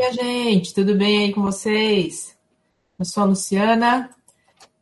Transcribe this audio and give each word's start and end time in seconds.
minha 0.00 0.14
gente, 0.14 0.72
tudo 0.72 0.94
bem 0.94 1.24
aí 1.24 1.32
com 1.34 1.42
vocês? 1.42 2.34
Eu 2.98 3.04
sou 3.04 3.22
a 3.22 3.26
Luciana 3.26 4.08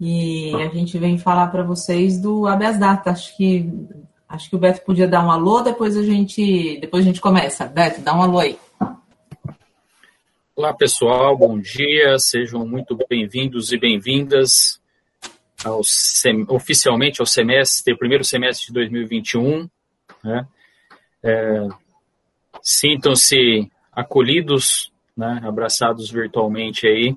e 0.00 0.54
a 0.54 0.68
gente 0.68 0.96
vem 0.96 1.18
falar 1.18 1.48
para 1.48 1.64
vocês 1.64 2.20
do 2.20 2.46
habeas 2.46 2.78
data. 2.78 3.10
Acho 3.10 3.36
que 3.36 3.68
acho 4.28 4.48
que 4.48 4.54
o 4.54 4.58
Beto 4.60 4.82
podia 4.82 5.08
dar 5.08 5.26
um 5.26 5.30
alô, 5.32 5.60
depois 5.60 5.96
a 5.96 6.04
gente 6.04 6.78
depois 6.80 7.02
a 7.02 7.08
gente 7.08 7.20
começa. 7.20 7.66
Beto, 7.66 8.00
dá 8.00 8.14
um 8.14 8.22
alô 8.22 8.38
aí. 8.38 8.56
Olá, 10.54 10.72
pessoal. 10.72 11.36
Bom 11.36 11.58
dia. 11.58 12.16
Sejam 12.20 12.64
muito 12.64 12.96
bem-vindos 13.08 13.72
e 13.72 13.76
bem-vindas 13.76 14.80
ao, 15.64 15.80
oficialmente 16.48 17.20
ao 17.20 17.26
semestre, 17.26 17.98
primeiro 17.98 18.22
semestre 18.22 18.68
de 18.68 18.72
2021. 18.72 19.68
Né? 20.22 20.46
É, 21.24 21.68
Sintam-se 22.62 23.68
acolhidos, 23.90 24.92
né, 25.18 25.40
abraçados 25.42 26.08
virtualmente 26.08 26.86
aí. 26.86 27.16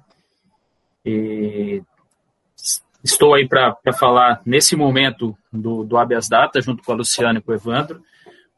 E 1.05 1.83
estou 3.03 3.35
aí 3.35 3.47
para 3.47 3.77
falar 3.97 4.41
nesse 4.43 4.75
momento 4.75 5.37
do, 5.53 5.83
do 5.83 5.97
habeas 5.97 6.27
data, 6.27 6.59
junto 6.59 6.83
com 6.83 6.91
a 6.91 6.95
Luciana 6.95 7.37
e 7.37 7.41
com 7.41 7.51
o 7.51 7.55
Evandro, 7.55 8.01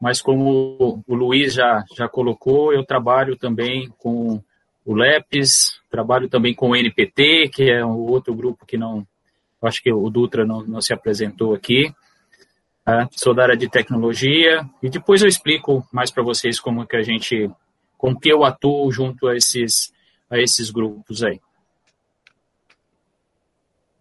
mas 0.00 0.22
como 0.22 1.02
o 1.06 1.14
Luiz 1.14 1.52
já, 1.54 1.84
já 1.94 2.08
colocou, 2.08 2.72
eu 2.72 2.84
trabalho 2.84 3.36
também 3.36 3.92
com 3.98 4.42
o 4.84 4.94
LEPES, 4.94 5.80
trabalho 5.90 6.28
também 6.28 6.54
com 6.54 6.70
o 6.70 6.76
NPT, 6.76 7.50
que 7.52 7.70
é 7.70 7.84
um 7.84 7.96
outro 7.96 8.34
grupo 8.34 8.66
que 8.66 8.76
não, 8.76 9.06
acho 9.62 9.82
que 9.82 9.92
o 9.92 10.10
Dutra 10.10 10.44
não, 10.44 10.62
não 10.62 10.80
se 10.80 10.92
apresentou 10.92 11.54
aqui. 11.54 11.92
Tá? 12.84 13.08
Sou 13.12 13.34
da 13.34 13.44
área 13.44 13.56
de 13.56 13.68
tecnologia 13.68 14.68
e 14.82 14.90
depois 14.90 15.22
eu 15.22 15.28
explico 15.28 15.86
mais 15.90 16.10
para 16.10 16.22
vocês 16.22 16.60
como 16.60 16.86
que 16.86 16.96
a 16.96 17.02
gente, 17.02 17.50
com 18.04 18.14
que 18.14 18.30
eu 18.30 18.44
atuo 18.44 18.92
junto 18.92 19.26
a 19.26 19.34
esses, 19.34 19.90
a 20.28 20.38
esses 20.38 20.70
grupos 20.70 21.22
aí. 21.22 21.40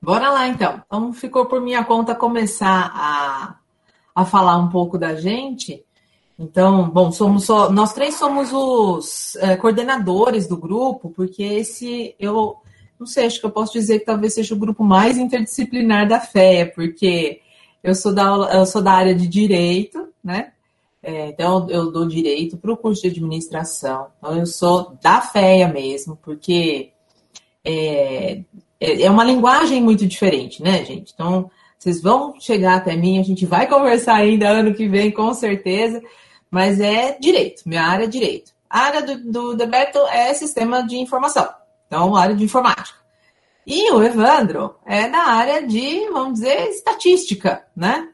Bora 0.01 0.29
lá 0.29 0.45
então. 0.49 0.83
Então 0.85 1.13
ficou 1.13 1.45
por 1.45 1.61
minha 1.61 1.85
conta 1.85 2.13
começar 2.13 2.91
a, 2.93 3.55
a 4.13 4.25
falar 4.25 4.57
um 4.57 4.67
pouco 4.67 4.97
da 4.97 5.15
gente. 5.15 5.85
Então, 6.37 6.89
bom, 6.89 7.13
somos 7.13 7.45
só, 7.45 7.71
nós 7.71 7.93
três 7.93 8.15
somos 8.15 8.51
os 8.51 9.37
é, 9.37 9.55
coordenadores 9.55 10.47
do 10.47 10.57
grupo, 10.57 11.09
porque 11.11 11.41
esse 11.41 12.13
eu 12.19 12.57
não 12.99 13.07
sei, 13.07 13.27
acho 13.27 13.39
que 13.39 13.45
eu 13.45 13.51
posso 13.51 13.71
dizer 13.71 13.99
que 13.99 14.05
talvez 14.05 14.33
seja 14.33 14.53
o 14.53 14.59
grupo 14.59 14.83
mais 14.83 15.17
interdisciplinar 15.17 16.09
da 16.09 16.19
FEA, 16.19 16.69
porque 16.75 17.39
eu 17.81 17.95
sou 17.95 18.13
da, 18.13 18.23
eu 18.53 18.65
sou 18.65 18.81
da 18.81 18.91
área 18.91 19.15
de 19.15 19.29
direito, 19.29 20.09
né? 20.21 20.52
É, 21.03 21.27
então, 21.27 21.69
eu 21.69 21.91
dou 21.91 22.07
direito 22.07 22.55
para 22.55 22.71
o 22.71 22.77
curso 22.77 23.01
de 23.01 23.09
administração. 23.09 24.07
Então, 24.17 24.37
eu 24.37 24.45
sou 24.45 24.97
da 25.01 25.19
FEA 25.19 25.67
mesmo, 25.67 26.17
porque 26.23 26.93
é, 27.61 28.41
é, 28.79 29.01
é 29.01 29.11
uma 29.11 29.25
linguagem 29.25 29.81
muito 29.81 30.07
diferente, 30.07 30.63
né, 30.63 30.85
gente? 30.85 31.11
Então, 31.13 31.51
vocês 31.77 32.01
vão 32.01 32.39
chegar 32.39 32.77
até 32.77 32.95
mim, 32.95 33.19
a 33.19 33.23
gente 33.23 33.45
vai 33.45 33.67
conversar 33.67 34.15
ainda 34.15 34.47
ano 34.47 34.73
que 34.73 34.87
vem, 34.87 35.11
com 35.11 35.33
certeza, 35.33 36.01
mas 36.49 36.79
é 36.79 37.17
direito, 37.19 37.63
minha 37.65 37.83
área 37.83 38.05
é 38.05 38.07
direito. 38.07 38.53
A 38.69 38.79
área 38.79 39.01
do, 39.01 39.31
do 39.31 39.55
Deberto 39.55 39.99
é 40.07 40.33
sistema 40.33 40.81
de 40.87 40.95
informação, 40.97 41.49
então, 41.85 42.15
área 42.15 42.33
de 42.33 42.45
informática. 42.45 42.97
E 43.67 43.91
o 43.91 44.01
Evandro 44.01 44.75
é 44.85 45.09
da 45.09 45.19
área 45.19 45.65
de, 45.65 46.09
vamos 46.09 46.35
dizer, 46.35 46.69
estatística, 46.69 47.65
né? 47.75 48.09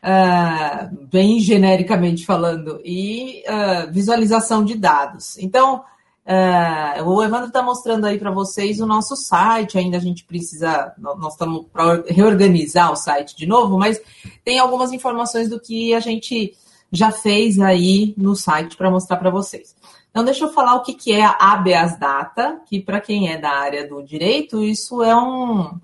Uh, 0.00 1.06
bem 1.10 1.40
genericamente 1.40 2.24
falando, 2.24 2.80
e 2.84 3.42
uh, 3.48 3.92
visualização 3.92 4.64
de 4.64 4.76
dados. 4.76 5.36
Então, 5.38 5.82
uh, 6.24 7.02
o 7.04 7.20
Evandro 7.20 7.48
está 7.48 7.60
mostrando 7.62 8.06
aí 8.06 8.16
para 8.16 8.30
vocês 8.30 8.80
o 8.80 8.86
nosso 8.86 9.16
site, 9.16 9.76
ainda 9.76 9.96
a 9.96 10.00
gente 10.00 10.24
precisa, 10.24 10.94
nós 10.98 11.32
estamos 11.32 11.66
para 11.72 12.04
reorganizar 12.06 12.92
o 12.92 12.96
site 12.96 13.36
de 13.36 13.44
novo, 13.44 13.76
mas 13.76 14.00
tem 14.44 14.60
algumas 14.60 14.92
informações 14.92 15.48
do 15.48 15.58
que 15.58 15.92
a 15.92 16.00
gente 16.00 16.56
já 16.92 17.10
fez 17.10 17.58
aí 17.58 18.14
no 18.16 18.36
site 18.36 18.76
para 18.76 18.90
mostrar 18.90 19.16
para 19.16 19.30
vocês. 19.30 19.74
Então, 20.10 20.24
deixa 20.24 20.44
eu 20.44 20.52
falar 20.52 20.74
o 20.76 20.82
que, 20.82 20.94
que 20.94 21.12
é 21.12 21.24
a 21.24 21.36
habeas 21.40 21.98
data, 21.98 22.60
que 22.66 22.80
para 22.80 23.00
quem 23.00 23.30
é 23.30 23.36
da 23.36 23.50
área 23.50 23.86
do 23.86 24.02
direito, 24.02 24.62
isso 24.62 25.02
é 25.02 25.14
um, 25.14 25.78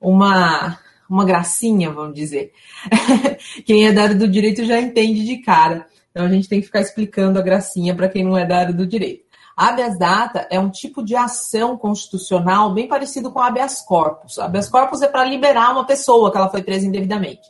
uma, 0.00 0.78
uma 1.10 1.24
gracinha, 1.24 1.90
vamos 1.90 2.14
dizer. 2.14 2.52
quem 3.66 3.86
é 3.86 3.92
da 3.92 4.04
área 4.04 4.14
do 4.14 4.28
direito 4.28 4.64
já 4.64 4.80
entende 4.80 5.24
de 5.24 5.38
cara. 5.38 5.86
Então, 6.10 6.26
a 6.26 6.28
gente 6.28 6.48
tem 6.48 6.60
que 6.60 6.66
ficar 6.66 6.80
explicando 6.80 7.38
a 7.38 7.42
gracinha 7.42 7.94
para 7.94 8.08
quem 8.08 8.24
não 8.24 8.38
é 8.38 8.46
da 8.46 8.58
área 8.58 8.72
do 8.72 8.86
direito. 8.86 9.24
Habeas 9.56 9.98
data 9.98 10.46
é 10.50 10.58
um 10.58 10.70
tipo 10.70 11.04
de 11.04 11.14
ação 11.14 11.76
constitucional 11.76 12.72
bem 12.72 12.88
parecido 12.88 13.30
com 13.30 13.40
habeas 13.40 13.82
corpus. 13.82 14.38
Habeas 14.38 14.68
corpus 14.68 15.02
é 15.02 15.08
para 15.08 15.24
liberar 15.24 15.72
uma 15.72 15.84
pessoa 15.84 16.30
que 16.30 16.38
ela 16.38 16.48
foi 16.48 16.62
presa 16.62 16.86
indevidamente. 16.86 17.42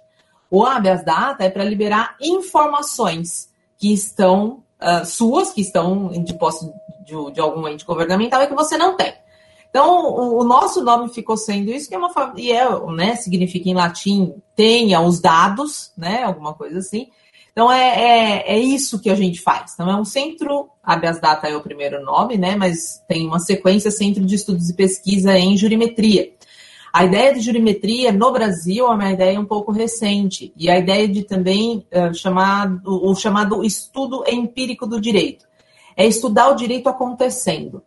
O 0.50 0.64
habeas 0.64 1.04
data 1.04 1.44
é 1.44 1.50
para 1.50 1.62
liberar 1.62 2.16
informações 2.20 3.48
que 3.78 3.92
estão 3.92 4.62
uh, 4.80 5.04
suas, 5.04 5.52
que 5.52 5.60
estão 5.60 6.08
de 6.08 6.34
posse 6.34 6.66
de, 7.06 7.32
de, 7.32 7.40
algum 7.40 7.68
ente 7.68 7.84
governamental, 7.84 8.42
e 8.42 8.48
que 8.48 8.54
você 8.54 8.76
não 8.76 8.96
tem. 8.96 9.14
Então, 9.70 10.04
o, 10.04 10.40
o 10.40 10.44
nosso 10.44 10.82
nome 10.82 11.08
ficou 11.08 11.36
sendo 11.36 11.70
isso, 11.70 11.88
que 11.88 11.94
é 11.94 11.98
uma 11.98 12.10
e 12.36 12.52
é, 12.52 12.68
né, 12.92 13.16
significa 13.16 13.68
em 13.68 13.74
latim 13.74 14.34
tenha 14.54 15.00
os 15.00 15.20
dados, 15.20 15.92
né? 15.96 16.24
Alguma 16.24 16.52
coisa 16.52 16.78
assim. 16.78 17.08
Então 17.52 17.70
é, 17.70 17.88
é, 17.88 18.54
é, 18.54 18.58
isso 18.58 19.00
que 19.00 19.10
a 19.10 19.14
gente 19.14 19.40
faz. 19.40 19.72
Então 19.74 19.90
é 19.90 19.96
um 19.96 20.04
centro, 20.04 20.68
habeas 20.82 21.20
data 21.20 21.48
é 21.48 21.56
o 21.56 21.62
primeiro 21.62 22.02
nome, 22.04 22.36
né? 22.36 22.56
Mas 22.56 23.02
tem 23.08 23.26
uma 23.26 23.38
sequência 23.38 23.90
Centro 23.90 24.24
de 24.24 24.34
Estudos 24.34 24.70
e 24.70 24.74
Pesquisa 24.74 25.36
em 25.38 25.56
Jurimetria. 25.56 26.32
A 26.92 27.04
ideia 27.04 27.32
de 27.32 27.40
jurimetria 27.40 28.12
no 28.12 28.32
Brasil 28.32 28.86
é 28.86 28.90
uma 28.90 29.12
ideia 29.12 29.38
um 29.38 29.44
pouco 29.44 29.70
recente, 29.70 30.52
e 30.56 30.68
a 30.68 30.76
ideia 30.76 31.06
de 31.06 31.22
também 31.22 31.86
uh, 31.92 32.12
chamar 32.12 32.80
o 32.84 33.14
chamado 33.14 33.62
estudo 33.64 34.24
empírico 34.26 34.88
do 34.88 35.00
direito. 35.00 35.46
É 35.96 36.04
estudar 36.04 36.48
o 36.48 36.56
direito 36.56 36.88
acontecendo. 36.88 37.80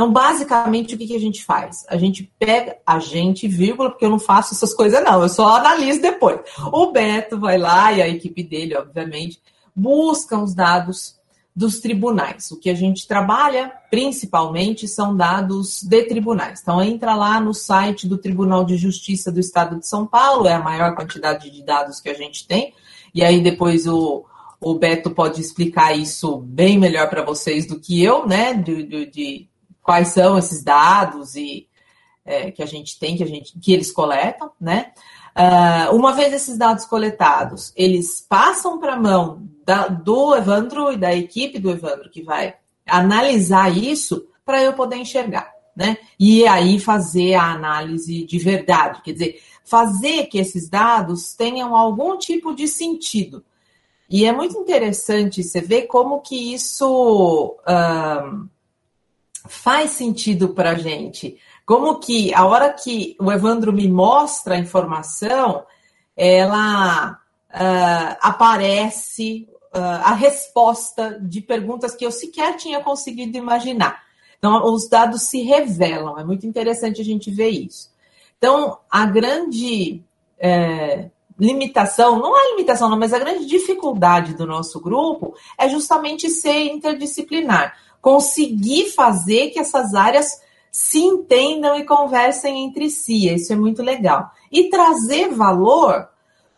Então, 0.00 0.10
basicamente, 0.10 0.94
o 0.94 0.98
que, 0.98 1.08
que 1.08 1.14
a 1.14 1.20
gente 1.20 1.44
faz? 1.44 1.84
A 1.86 1.98
gente 1.98 2.32
pega, 2.38 2.78
a 2.86 2.98
gente, 2.98 3.46
vírgula, 3.46 3.90
porque 3.90 4.06
eu 4.06 4.08
não 4.08 4.18
faço 4.18 4.54
essas 4.54 4.72
coisas, 4.72 5.04
não, 5.04 5.20
eu 5.20 5.28
só 5.28 5.56
analiso 5.56 6.00
depois. 6.00 6.40
O 6.72 6.90
Beto 6.90 7.38
vai 7.38 7.58
lá, 7.58 7.92
e 7.92 8.00
a 8.00 8.08
equipe 8.08 8.42
dele, 8.42 8.74
obviamente, 8.74 9.38
buscam 9.76 10.38
os 10.38 10.54
dados 10.54 11.20
dos 11.54 11.80
tribunais. 11.80 12.50
O 12.50 12.58
que 12.58 12.70
a 12.70 12.74
gente 12.74 13.06
trabalha 13.06 13.70
principalmente 13.90 14.88
são 14.88 15.14
dados 15.14 15.82
de 15.82 16.02
tribunais. 16.04 16.60
Então 16.62 16.82
entra 16.82 17.14
lá 17.14 17.38
no 17.38 17.52
site 17.52 18.08
do 18.08 18.16
Tribunal 18.16 18.64
de 18.64 18.78
Justiça 18.78 19.30
do 19.30 19.38
Estado 19.38 19.78
de 19.78 19.86
São 19.86 20.06
Paulo, 20.06 20.46
é 20.46 20.54
a 20.54 20.62
maior 20.62 20.94
quantidade 20.96 21.50
de 21.50 21.62
dados 21.62 22.00
que 22.00 22.08
a 22.08 22.14
gente 22.14 22.48
tem. 22.48 22.72
E 23.14 23.22
aí 23.22 23.42
depois 23.42 23.86
o, 23.86 24.24
o 24.58 24.74
Beto 24.76 25.10
pode 25.10 25.42
explicar 25.42 25.94
isso 25.94 26.38
bem 26.38 26.78
melhor 26.78 27.10
para 27.10 27.22
vocês 27.22 27.66
do 27.66 27.78
que 27.78 28.02
eu, 28.02 28.26
né? 28.26 28.54
De, 28.54 28.82
de, 28.82 29.06
de, 29.10 29.49
quais 29.82 30.08
são 30.08 30.38
esses 30.38 30.62
dados 30.62 31.34
e 31.34 31.68
é, 32.24 32.50
que 32.50 32.62
a 32.62 32.66
gente 32.66 32.98
tem, 32.98 33.16
que, 33.16 33.22
a 33.22 33.26
gente, 33.26 33.58
que 33.58 33.72
eles 33.72 33.90
coletam, 33.90 34.50
né? 34.60 34.92
Uh, 35.36 35.94
uma 35.94 36.12
vez 36.12 36.32
esses 36.32 36.58
dados 36.58 36.84
coletados, 36.84 37.72
eles 37.76 38.24
passam 38.28 38.78
para 38.78 38.94
a 38.94 39.00
mão 39.00 39.48
da, 39.64 39.86
do 39.86 40.34
Evandro 40.34 40.92
e 40.92 40.96
da 40.96 41.14
equipe 41.14 41.58
do 41.58 41.70
Evandro 41.70 42.10
que 42.10 42.22
vai 42.22 42.56
analisar 42.86 43.74
isso 43.76 44.26
para 44.44 44.62
eu 44.62 44.72
poder 44.72 44.96
enxergar, 44.96 45.50
né? 45.74 45.96
E 46.18 46.46
aí 46.46 46.80
fazer 46.80 47.34
a 47.34 47.52
análise 47.52 48.24
de 48.24 48.38
verdade, 48.38 49.02
quer 49.02 49.12
dizer, 49.12 49.40
fazer 49.64 50.26
que 50.26 50.38
esses 50.38 50.68
dados 50.68 51.32
tenham 51.34 51.76
algum 51.76 52.18
tipo 52.18 52.54
de 52.54 52.66
sentido. 52.66 53.44
E 54.08 54.24
é 54.24 54.32
muito 54.32 54.58
interessante 54.58 55.44
você 55.44 55.60
ver 55.60 55.82
como 55.82 56.20
que 56.20 56.52
isso 56.52 57.56
uh, 57.60 58.48
faz 59.50 59.90
sentido 59.90 60.50
para 60.50 60.70
a 60.70 60.74
gente. 60.74 61.36
Como 61.66 61.98
que 61.98 62.32
a 62.34 62.46
hora 62.46 62.72
que 62.72 63.16
o 63.20 63.30
Evandro 63.30 63.72
me 63.72 63.88
mostra 63.88 64.54
a 64.54 64.58
informação, 64.58 65.64
ela 66.16 67.18
uh, 67.50 68.16
aparece 68.20 69.48
uh, 69.74 70.02
a 70.04 70.14
resposta 70.14 71.18
de 71.20 71.40
perguntas 71.40 71.94
que 71.94 72.06
eu 72.06 72.12
sequer 72.12 72.56
tinha 72.56 72.80
conseguido 72.80 73.36
imaginar. 73.36 74.02
Então, 74.38 74.64
os 74.72 74.88
dados 74.88 75.22
se 75.22 75.42
revelam, 75.42 76.18
é 76.18 76.24
muito 76.24 76.46
interessante 76.46 77.00
a 77.00 77.04
gente 77.04 77.30
ver 77.30 77.50
isso. 77.50 77.90
Então, 78.38 78.78
a 78.90 79.04
grande 79.04 80.02
é, 80.38 81.10
limitação, 81.38 82.18
não 82.18 82.38
é 82.38 82.50
limitação, 82.50 82.88
não, 82.88 82.98
mas 82.98 83.12
a 83.12 83.18
grande 83.18 83.46
dificuldade 83.46 84.34
do 84.34 84.46
nosso 84.46 84.80
grupo 84.80 85.34
é 85.58 85.68
justamente 85.68 86.30
ser 86.30 86.72
interdisciplinar, 86.72 87.76
conseguir 88.00 88.90
fazer 88.90 89.50
que 89.50 89.58
essas 89.58 89.94
áreas 89.94 90.40
se 90.70 90.98
entendam 90.98 91.76
e 91.76 91.84
conversem 91.84 92.64
entre 92.64 92.88
si. 92.90 93.28
Isso 93.28 93.52
é 93.52 93.56
muito 93.56 93.82
legal. 93.82 94.30
E 94.50 94.70
trazer 94.70 95.30
valor 95.30 96.08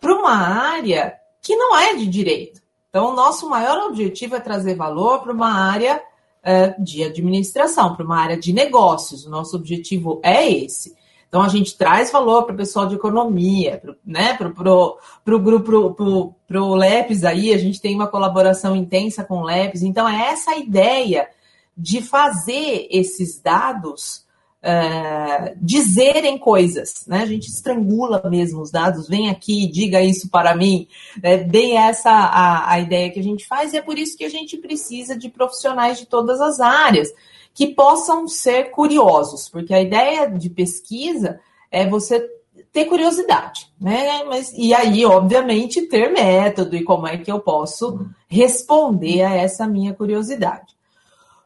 para 0.00 0.14
uma 0.14 0.36
área 0.36 1.14
que 1.40 1.56
não 1.56 1.76
é 1.76 1.94
de 1.94 2.06
direito. 2.06 2.60
Então, 2.88 3.10
o 3.10 3.16
nosso 3.16 3.48
maior 3.48 3.86
objetivo 3.86 4.36
é 4.36 4.40
trazer 4.40 4.74
valor 4.74 5.20
para 5.20 5.32
uma 5.32 5.52
área 5.52 5.96
uh, 5.96 6.82
de 6.82 7.02
administração, 7.02 7.96
para 7.96 8.04
uma 8.04 8.18
área 8.18 8.36
de 8.36 8.52
negócios. 8.52 9.24
O 9.24 9.30
nosso 9.30 9.56
objetivo 9.56 10.20
é 10.22 10.48
esse. 10.50 10.94
Então, 11.32 11.40
a 11.40 11.48
gente 11.48 11.78
traz 11.78 12.12
valor 12.12 12.42
para 12.42 12.52
o 12.52 12.58
pessoal 12.58 12.86
de 12.86 12.94
economia, 12.94 13.78
pro, 13.78 13.96
né, 14.04 14.34
para 14.34 14.48
o 14.48 15.38
grupo, 15.38 16.36
para 16.46 16.62
o 16.62 16.74
LEPS 16.74 17.24
aí, 17.24 17.54
a 17.54 17.56
gente 17.56 17.80
tem 17.80 17.94
uma 17.94 18.06
colaboração 18.06 18.76
intensa 18.76 19.24
com 19.24 19.38
o 19.38 19.44
LEPS. 19.44 19.82
Então, 19.82 20.06
é 20.06 20.28
essa 20.28 20.54
ideia 20.56 21.26
de 21.74 22.02
fazer 22.02 22.86
esses 22.90 23.40
dados 23.40 24.26
uh, 24.62 25.56
dizerem 25.56 26.36
coisas, 26.36 27.06
né? 27.06 27.22
A 27.22 27.26
gente 27.26 27.48
estrangula 27.48 28.22
mesmo 28.28 28.60
os 28.60 28.70
dados, 28.70 29.08
vem 29.08 29.30
aqui, 29.30 29.66
diga 29.66 30.02
isso 30.02 30.28
para 30.28 30.54
mim. 30.54 30.86
É 31.22 31.38
bem 31.38 31.78
essa 31.78 32.10
a, 32.10 32.72
a 32.72 32.78
ideia 32.78 33.10
que 33.10 33.20
a 33.20 33.24
gente 33.24 33.46
faz, 33.46 33.72
e 33.72 33.78
é 33.78 33.80
por 33.80 33.98
isso 33.98 34.18
que 34.18 34.24
a 34.26 34.30
gente 34.30 34.58
precisa 34.58 35.16
de 35.16 35.30
profissionais 35.30 35.98
de 35.98 36.04
todas 36.04 36.42
as 36.42 36.60
áreas 36.60 37.08
que 37.54 37.68
possam 37.68 38.26
ser 38.26 38.70
curiosos, 38.70 39.48
porque 39.48 39.74
a 39.74 39.80
ideia 39.80 40.28
de 40.30 40.48
pesquisa 40.48 41.40
é 41.70 41.86
você 41.86 42.26
ter 42.72 42.86
curiosidade, 42.86 43.70
né? 43.80 44.24
Mas, 44.24 44.52
e 44.56 44.72
aí, 44.72 45.04
obviamente, 45.04 45.82
ter 45.82 46.10
método 46.10 46.74
e 46.74 46.84
como 46.84 47.06
é 47.06 47.18
que 47.18 47.30
eu 47.30 47.40
posso 47.40 48.06
responder 48.28 49.22
a 49.22 49.34
essa 49.34 49.66
minha 49.66 49.92
curiosidade. 49.92 50.74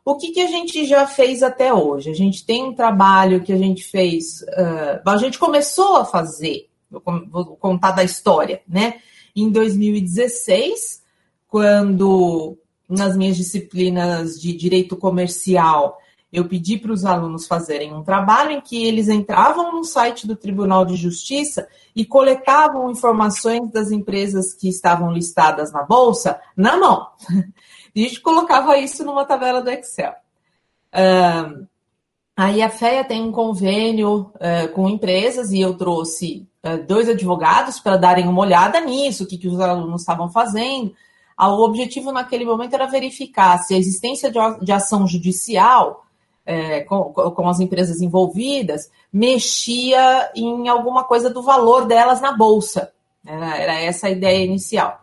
O 0.05 0.17
que, 0.17 0.31
que 0.31 0.41
a 0.41 0.47
gente 0.47 0.85
já 0.87 1.05
fez 1.05 1.43
até 1.43 1.75
hoje? 1.75 2.11
A 2.11 2.15
gente 2.15 2.47
tem 2.47 2.63
um 2.63 2.73
trabalho 2.73 3.43
que 3.43 3.53
a 3.53 3.57
gente 3.57 3.83
fez, 3.83 4.43
uh, 4.43 5.03
a 5.05 5.17
gente 5.17 5.37
começou 5.37 5.97
a 5.97 6.05
fazer, 6.05 6.69
vou 6.89 7.57
contar 7.57 7.91
da 7.91 8.05
história, 8.05 8.63
né? 8.69 9.01
Em 9.35 9.51
2016, 9.51 11.03
quando 11.49 12.57
nas 12.89 13.17
minhas 13.17 13.37
disciplinas 13.37 14.41
de 14.41 14.53
direito 14.57 14.97
comercial, 14.97 15.99
eu 16.33 16.47
pedi 16.49 16.77
para 16.77 16.93
os 16.93 17.05
alunos 17.05 17.47
fazerem 17.47 17.95
um 17.95 18.03
trabalho 18.03 18.51
em 18.51 18.61
que 18.61 18.85
eles 18.85 19.09
entravam 19.09 19.73
no 19.73 19.85
site 19.85 20.27
do 20.27 20.37
Tribunal 20.37 20.85
de 20.85 20.97
Justiça 20.97 21.67
e 21.95 22.05
coletavam 22.05 22.91
informações 22.91 23.71
das 23.71 23.91
empresas 23.91 24.53
que 24.53 24.69
estavam 24.69 25.13
listadas 25.13 25.73
na 25.73 25.83
bolsa 25.83 26.41
na 26.57 26.77
mão. 26.77 27.09
E 27.95 28.05
a 28.05 28.09
gente 28.09 28.21
colocava 28.21 28.77
isso 28.77 29.03
numa 29.07 29.25
tabela 29.25 29.63
do 29.63 29.71
Excel. 29.71 30.13
Aí 32.37 32.61
a 32.61 32.69
FEA 32.69 33.03
tem 33.03 33.23
um 33.23 33.33
convênio 33.33 34.31
uh, 34.35 34.69
com 34.75 34.87
empresas 34.87 35.51
e 35.53 35.61
eu 35.63 35.75
trouxe 35.75 36.47
uh, 36.63 36.85
dois 36.87 37.09
advogados 37.09 37.81
para 37.81 37.97
darem 37.97 38.29
uma 38.29 38.43
olhada 38.43 38.79
nisso, 38.81 39.25
o 39.25 39.27
que, 39.27 39.39
que 39.39 39.49
os 39.49 39.59
alunos 39.59 40.03
estavam 40.03 40.29
fazendo. 40.29 40.95
Ah, 41.37 41.53
o 41.53 41.63
objetivo 41.63 42.13
naquele 42.13 42.45
momento 42.45 42.75
era 42.75 42.87
verificar 42.87 43.59
se 43.59 43.75
a 43.75 43.79
existência 43.79 44.33
de, 44.63 44.73
ação 44.73 45.07
judicial 45.07 46.07
é, 46.47 46.81
com, 46.83 47.13
com, 47.13 47.49
as 47.49 47.61
empresas 47.61 48.01
envolvidas 48.01 48.91
mexia 49.13 50.31
em 50.35 50.69
alguma 50.69 51.05
coisa 51.05 51.29
do 51.29 51.43
valor 51.43 51.87
delas 51.87 52.21
na 52.21 52.33
bolsa. 52.33 52.93
Era, 53.27 53.57
era, 53.57 53.81
essa 53.81 54.07
a 54.07 54.11
ideia 54.11 54.45
inicial. 54.45 55.01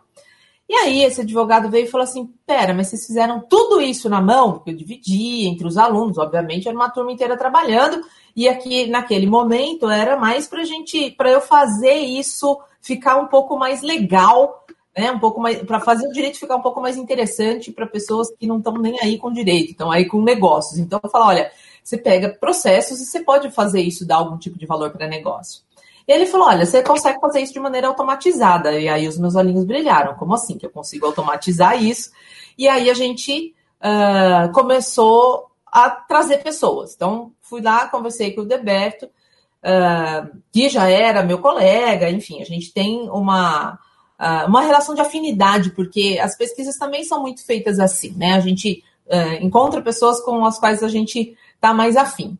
E 0.68 0.74
aí 0.74 1.04
esse 1.04 1.20
advogado 1.20 1.70
veio 1.70 1.84
e 1.84 1.90
falou 1.90 2.04
assim: 2.04 2.32
pera, 2.46 2.72
mas 2.72 2.88
vocês 2.88 3.06
fizeram 3.06 3.40
tudo 3.40 3.80
isso 3.80 4.08
na 4.08 4.20
mão? 4.20 4.54
Porque 4.54 4.70
eu 4.70 4.76
dividi 4.76 5.46
entre 5.46 5.66
os 5.66 5.76
alunos, 5.76 6.18
obviamente, 6.18 6.66
era 6.66 6.76
uma 6.76 6.90
turma 6.90 7.12
inteira 7.12 7.36
trabalhando, 7.36 8.00
e 8.34 8.48
aqui 8.48 8.86
naquele 8.86 9.26
momento 9.26 9.88
era 9.90 10.16
mais 10.16 10.48
para 10.48 10.64
gente, 10.64 11.10
para 11.12 11.30
eu 11.30 11.40
fazer 11.40 11.98
isso 11.98 12.58
ficar 12.80 13.16
um 13.16 13.26
pouco 13.26 13.58
mais 13.58 13.82
legal 13.82 14.63
né, 14.96 15.10
um 15.10 15.18
pouco 15.18 15.40
mais 15.40 15.60
para 15.62 15.80
fazer 15.80 16.06
o 16.06 16.12
direito 16.12 16.38
ficar 16.38 16.56
um 16.56 16.62
pouco 16.62 16.80
mais 16.80 16.96
interessante 16.96 17.72
para 17.72 17.86
pessoas 17.86 18.30
que 18.38 18.46
não 18.46 18.58
estão 18.58 18.74
nem 18.74 18.96
aí 19.00 19.18
com 19.18 19.32
direito, 19.32 19.72
estão 19.72 19.90
aí 19.90 20.06
com 20.06 20.22
negócios. 20.22 20.78
Então, 20.78 21.00
eu 21.02 21.10
falo, 21.10 21.26
olha, 21.26 21.50
você 21.82 21.98
pega 21.98 22.28
processos 22.28 23.00
e 23.00 23.06
você 23.06 23.20
pode 23.20 23.50
fazer 23.50 23.80
isso 23.80 24.06
dar 24.06 24.16
algum 24.16 24.38
tipo 24.38 24.58
de 24.58 24.66
valor 24.66 24.90
para 24.90 25.08
negócio. 25.08 25.62
E 26.06 26.12
ele 26.12 26.26
falou, 26.26 26.48
olha, 26.48 26.64
você 26.64 26.82
consegue 26.82 27.18
fazer 27.18 27.40
isso 27.40 27.52
de 27.52 27.60
maneira 27.60 27.88
automatizada. 27.88 28.78
E 28.78 28.88
aí 28.88 29.08
os 29.08 29.18
meus 29.18 29.34
olhinhos 29.34 29.64
brilharam. 29.64 30.14
Como 30.14 30.34
assim 30.34 30.58
que 30.58 30.66
eu 30.66 30.70
consigo 30.70 31.06
automatizar 31.06 31.82
isso? 31.82 32.10
E 32.58 32.68
aí 32.68 32.90
a 32.90 32.94
gente 32.94 33.54
uh, 33.80 34.52
começou 34.52 35.50
a 35.66 35.90
trazer 35.90 36.38
pessoas. 36.38 36.94
Então, 36.94 37.32
fui 37.40 37.60
lá, 37.60 37.88
conversei 37.88 38.32
com 38.32 38.42
o 38.42 38.46
Deberto, 38.46 39.06
uh, 39.06 40.38
que 40.52 40.68
já 40.68 40.88
era 40.88 41.22
meu 41.22 41.38
colega, 41.38 42.10
enfim, 42.10 42.40
a 42.40 42.44
gente 42.44 42.72
tem 42.72 43.08
uma 43.08 43.78
uh, 44.24 44.48
uma 44.48 44.62
relação 44.62 44.94
de 44.94 45.02
afinidade, 45.02 45.70
porque 45.70 46.18
as 46.20 46.36
pesquisas 46.36 46.76
também 46.76 47.04
são 47.04 47.20
muito 47.20 47.44
feitas 47.44 47.78
assim, 47.78 48.12
né? 48.16 48.32
A 48.32 48.40
gente 48.40 48.82
uh, 49.06 49.44
encontra 49.44 49.82
pessoas 49.82 50.20
com 50.20 50.44
as 50.46 50.58
quais 50.58 50.82
a 50.82 50.88
gente 50.88 51.36
está 51.54 51.74
mais 51.74 51.96
afim. 51.96 52.38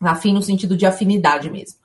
Afim 0.00 0.32
no 0.32 0.40
sentido 0.40 0.76
de 0.76 0.86
afinidade 0.86 1.50
mesmo. 1.50 1.76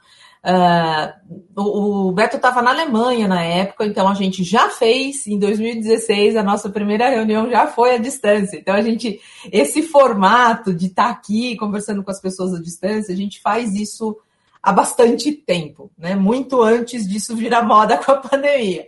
Uh, 0.45 1.61
o, 1.61 2.09
o, 2.09 2.11
Beto 2.11 2.35
estava 2.35 2.61
na 2.61 2.71
Alemanha 2.71 3.29
na 3.29 3.41
época, 3.41 3.85
então 3.85 4.09
a 4.09 4.13
gente 4.13 4.43
já 4.43 4.69
fez 4.69 5.25
em 5.25 5.39
2016 5.39 6.35
a 6.35 6.43
nossa 6.43 6.69
primeira 6.69 7.09
reunião 7.09 7.49
já 7.49 7.65
foi 7.65 7.95
à 7.95 7.97
distância. 7.97 8.57
Então 8.57 8.75
a 8.75 8.81
gente 8.81 9.21
esse 9.49 9.81
formato 9.81 10.73
de 10.73 10.87
estar 10.87 11.05
tá 11.05 11.09
aqui 11.11 11.55
conversando 11.55 12.03
com 12.03 12.11
as 12.11 12.21
pessoas 12.21 12.53
à 12.53 12.61
distância, 12.61 13.13
a 13.13 13.17
gente 13.17 13.39
faz 13.39 13.73
isso 13.73 14.17
há 14.63 14.71
bastante 14.71 15.33
tempo, 15.33 15.91
né? 15.97 16.15
Muito 16.15 16.61
antes 16.61 17.05
disso 17.07 17.35
virar 17.35 17.63
moda 17.63 17.97
com 17.97 18.13
a 18.13 18.17
pandemia. 18.17 18.87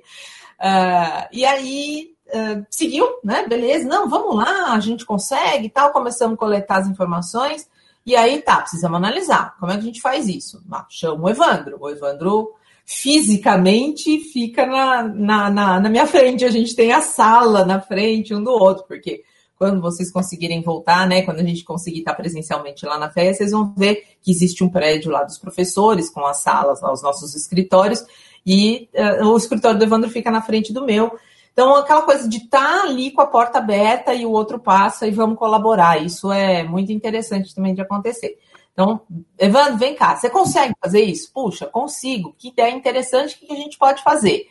Uh, 0.58 1.28
e 1.34 1.46
aí 1.46 2.16
uh, 2.28 2.66
seguiu, 2.70 3.20
né? 3.22 3.46
Beleza, 3.46 3.86
não, 3.86 4.10
vamos 4.10 4.38
lá, 4.38 4.74
a 4.74 4.80
gente 4.80 5.06
consegue 5.06 5.66
e 5.66 5.70
tal. 5.70 5.92
Começamos 5.92 6.36
a 6.36 6.40
coletar 6.40 6.78
as 6.78 6.88
informações. 6.88 7.70
E 8.06 8.16
aí 8.16 8.42
tá, 8.42 8.62
precisamos 8.62 8.98
analisar. 8.98 9.58
Como 9.60 9.72
é 9.72 9.76
que 9.76 9.82
a 9.82 9.86
gente 9.86 10.02
faz 10.02 10.30
isso? 10.30 10.64
Ah, 10.72 10.86
chama 10.90 11.26
o 11.26 11.30
Evandro. 11.30 11.78
O 11.82 11.90
Evandro 11.90 12.54
fisicamente 12.86 14.20
fica 14.20 14.66
na, 14.66 15.04
na, 15.04 15.50
na, 15.50 15.80
na 15.80 15.90
minha 15.90 16.06
frente. 16.06 16.46
A 16.46 16.52
gente 16.52 16.76
tem 16.76 16.94
a 16.94 17.02
sala 17.02 17.66
na 17.66 17.82
frente 17.82 18.34
um 18.34 18.44
do 18.44 18.52
outro, 18.52 18.86
porque 18.88 19.24
quando 19.58 19.82
vocês 19.82 20.12
conseguirem 20.12 20.62
voltar, 20.62 21.08
né, 21.08 21.22
quando 21.22 21.40
a 21.40 21.44
gente 21.44 21.64
conseguir 21.64 22.00
estar 22.00 22.14
presencialmente 22.14 22.86
lá 22.86 22.98
na 22.98 23.10
FEA, 23.10 23.34
vocês 23.34 23.52
vão 23.52 23.74
ver 23.76 24.04
que 24.22 24.32
existe 24.32 24.64
um 24.64 24.70
prédio 24.70 25.12
lá 25.12 25.24
dos 25.24 25.38
professores, 25.38 26.10
com 26.10 26.26
as 26.26 26.42
salas, 26.42 26.82
lá, 26.82 26.92
os 26.92 27.02
nossos 27.02 27.36
escritórios, 27.36 28.04
e 28.46 28.90
uh, 28.94 29.28
o 29.28 29.38
escritório 29.38 29.78
do 29.80 29.86
Evandro 29.86 30.10
fica 30.10 30.30
na 30.30 30.42
frente 30.42 30.74
do 30.74 30.86
meu. 30.86 31.18
Então, 31.52 31.74
aquela 31.76 32.02
coisa 32.02 32.28
de 32.28 32.38
estar 32.38 32.60
tá 32.60 32.84
ali 32.84 33.12
com 33.12 33.22
a 33.22 33.28
porta 33.28 33.60
aberta 33.60 34.14
e 34.14 34.26
o 34.26 34.32
outro 34.32 34.60
passa 34.60 35.08
e 35.08 35.12
vamos 35.12 35.40
colaborar, 35.40 36.04
isso 36.04 36.32
é 36.32 36.64
muito 36.64 36.92
interessante 36.92 37.56
também 37.56 37.74
de 37.74 37.82
acontecer. 37.82 38.38
Então, 38.74 39.00
Evandro, 39.40 39.78
vem 39.78 39.96
cá, 39.96 40.18
você 40.18 40.30
consegue 40.30 40.74
fazer 40.84 41.02
isso? 41.02 41.32
Puxa, 41.34 41.66
consigo. 41.66 42.36
Que 42.38 42.50
ideia 42.50 42.76
interessante, 42.76 43.36
o 43.36 43.48
que 43.48 43.54
a 43.54 43.56
gente 43.56 43.78
pode 43.78 44.04
fazer? 44.04 44.48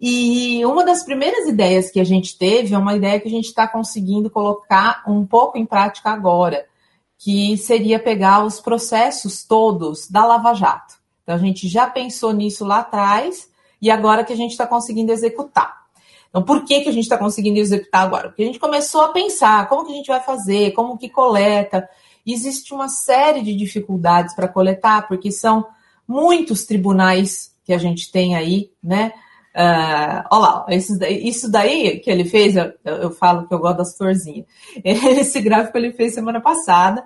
E 0.00 0.64
uma 0.64 0.82
das 0.82 1.02
primeiras 1.02 1.46
ideias 1.46 1.90
que 1.90 2.00
a 2.00 2.04
gente 2.04 2.38
teve 2.38 2.74
é 2.74 2.78
uma 2.78 2.96
ideia 2.96 3.20
que 3.20 3.28
a 3.28 3.30
gente 3.30 3.46
está 3.46 3.68
conseguindo 3.68 4.30
colocar 4.30 5.02
um 5.06 5.26
pouco 5.26 5.58
em 5.58 5.66
prática 5.66 6.10
agora, 6.10 6.64
que 7.18 7.58
seria 7.58 7.98
pegar 7.98 8.42
os 8.42 8.60
processos 8.60 9.44
todos 9.44 10.08
da 10.08 10.24
Lava 10.24 10.54
Jato. 10.54 10.94
Então 11.22 11.34
a 11.34 11.38
gente 11.38 11.68
já 11.68 11.86
pensou 11.86 12.32
nisso 12.32 12.64
lá 12.64 12.78
atrás 12.78 13.50
e 13.80 13.90
agora 13.90 14.24
que 14.24 14.32
a 14.32 14.36
gente 14.36 14.52
está 14.52 14.66
conseguindo 14.66 15.12
executar. 15.12 15.80
Então, 16.30 16.42
por 16.42 16.64
que, 16.64 16.80
que 16.80 16.88
a 16.88 16.92
gente 16.92 17.04
está 17.04 17.18
conseguindo 17.18 17.58
executar 17.58 18.02
agora? 18.02 18.28
Porque 18.28 18.42
a 18.42 18.46
gente 18.46 18.58
começou 18.58 19.02
a 19.02 19.08
pensar 19.08 19.68
como 19.68 19.84
que 19.84 19.92
a 19.92 19.96
gente 19.96 20.06
vai 20.06 20.20
fazer, 20.20 20.72
como 20.72 20.96
que 20.96 21.08
coleta. 21.10 21.88
Existe 22.24 22.72
uma 22.72 22.88
série 22.88 23.42
de 23.42 23.54
dificuldades 23.54 24.34
para 24.34 24.46
coletar, 24.46 25.08
porque 25.08 25.32
são 25.32 25.66
muitos 26.06 26.64
tribunais 26.64 27.52
que 27.64 27.72
a 27.72 27.78
gente 27.78 28.10
tem 28.12 28.36
aí, 28.36 28.70
né? 28.82 29.12
Uh, 29.54 30.22
olha 30.30 30.40
lá, 30.40 30.66
isso 30.70 30.96
daí, 30.96 31.28
isso 31.28 31.50
daí 31.50 31.98
que 31.98 32.08
ele 32.08 32.24
fez, 32.24 32.56
eu, 32.56 32.72
eu, 32.84 33.10
falo 33.10 33.48
que 33.48 33.54
eu 33.54 33.58
gosto 33.58 33.78
das 33.78 33.96
florzinhas. 33.96 34.46
Esse 34.84 35.40
gráfico 35.40 35.76
ele 35.76 35.92
fez 35.92 36.14
semana 36.14 36.40
passada 36.40 37.04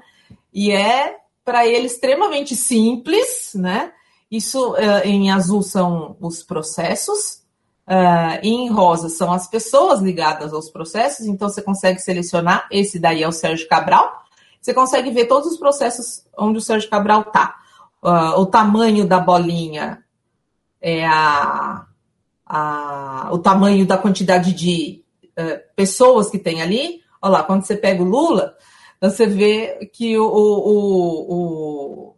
e 0.52 0.70
é 0.70 1.16
para 1.44 1.66
ele 1.66 1.86
extremamente 1.86 2.54
simples, 2.54 3.52
né? 3.54 3.92
Isso 4.30 4.72
uh, 4.72 5.04
em 5.04 5.30
azul 5.30 5.62
são 5.62 6.16
os 6.20 6.42
processos, 6.42 7.42
uh, 7.88 8.38
em 8.42 8.68
rosa 8.70 9.08
são 9.08 9.32
as 9.32 9.48
pessoas 9.48 10.00
ligadas 10.00 10.52
aos 10.52 10.68
processos, 10.70 11.26
então 11.26 11.48
você 11.48 11.62
consegue 11.62 11.98
selecionar. 11.98 12.66
Esse 12.70 12.98
daí 12.98 13.22
é 13.22 13.28
o 13.28 13.32
Sérgio 13.32 13.68
Cabral. 13.68 14.22
Você 14.60 14.74
consegue 14.74 15.10
ver 15.10 15.26
todos 15.26 15.52
os 15.52 15.58
processos 15.58 16.26
onde 16.36 16.58
o 16.58 16.62
Sérgio 16.62 16.90
Cabral 16.90 17.22
está. 17.22 17.54
o 18.02 18.46
tamanho 18.46 19.06
da 19.06 19.18
bolinha 19.18 20.02
é 20.80 21.06
a 21.06 21.86
a, 22.46 23.28
o 23.32 23.38
tamanho 23.38 23.86
da 23.86 23.96
quantidade 23.96 24.52
de 24.52 25.02
uh, 25.38 25.60
pessoas 25.74 26.30
que 26.30 26.38
tem 26.38 26.62
ali. 26.62 27.00
Olha 27.20 27.32
lá, 27.32 27.42
quando 27.42 27.64
você 27.64 27.76
pega 27.76 28.02
o 28.02 28.06
Lula, 28.06 28.54
você 29.00 29.26
vê 29.26 29.90
que 29.92 30.18
o, 30.18 30.26
o, 30.26 31.34
o, 31.34 32.16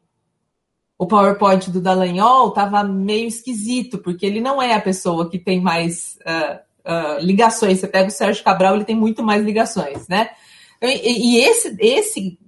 o 0.99 1.07
PowerPoint 1.07 1.71
do 1.71 1.81
Dallagnol 1.81 2.49
estava 2.49 2.83
meio 2.83 3.29
esquisito, 3.29 3.99
porque 3.99 4.27
ele 4.27 4.41
não 4.41 4.61
é 4.61 4.75
a 4.75 4.81
pessoa 4.81 5.31
que 5.31 5.39
tem 5.39 5.61
mais 5.61 6.19
uh, 6.23 6.59
uh, 6.91 7.25
ligações. 7.25 7.79
Você 7.79 7.87
pega 7.87 8.09
o 8.09 8.13
Sérgio 8.13 8.45
Cabral, 8.45 8.75
ele 8.75 8.85
tem 8.85 8.97
muito 8.97 9.23
mais 9.23 9.45
ligações, 9.45 10.09
né? 10.09 10.31
E, 10.83 11.37
e 11.37 11.41
esse, 11.41 11.75
esse, 11.81 12.39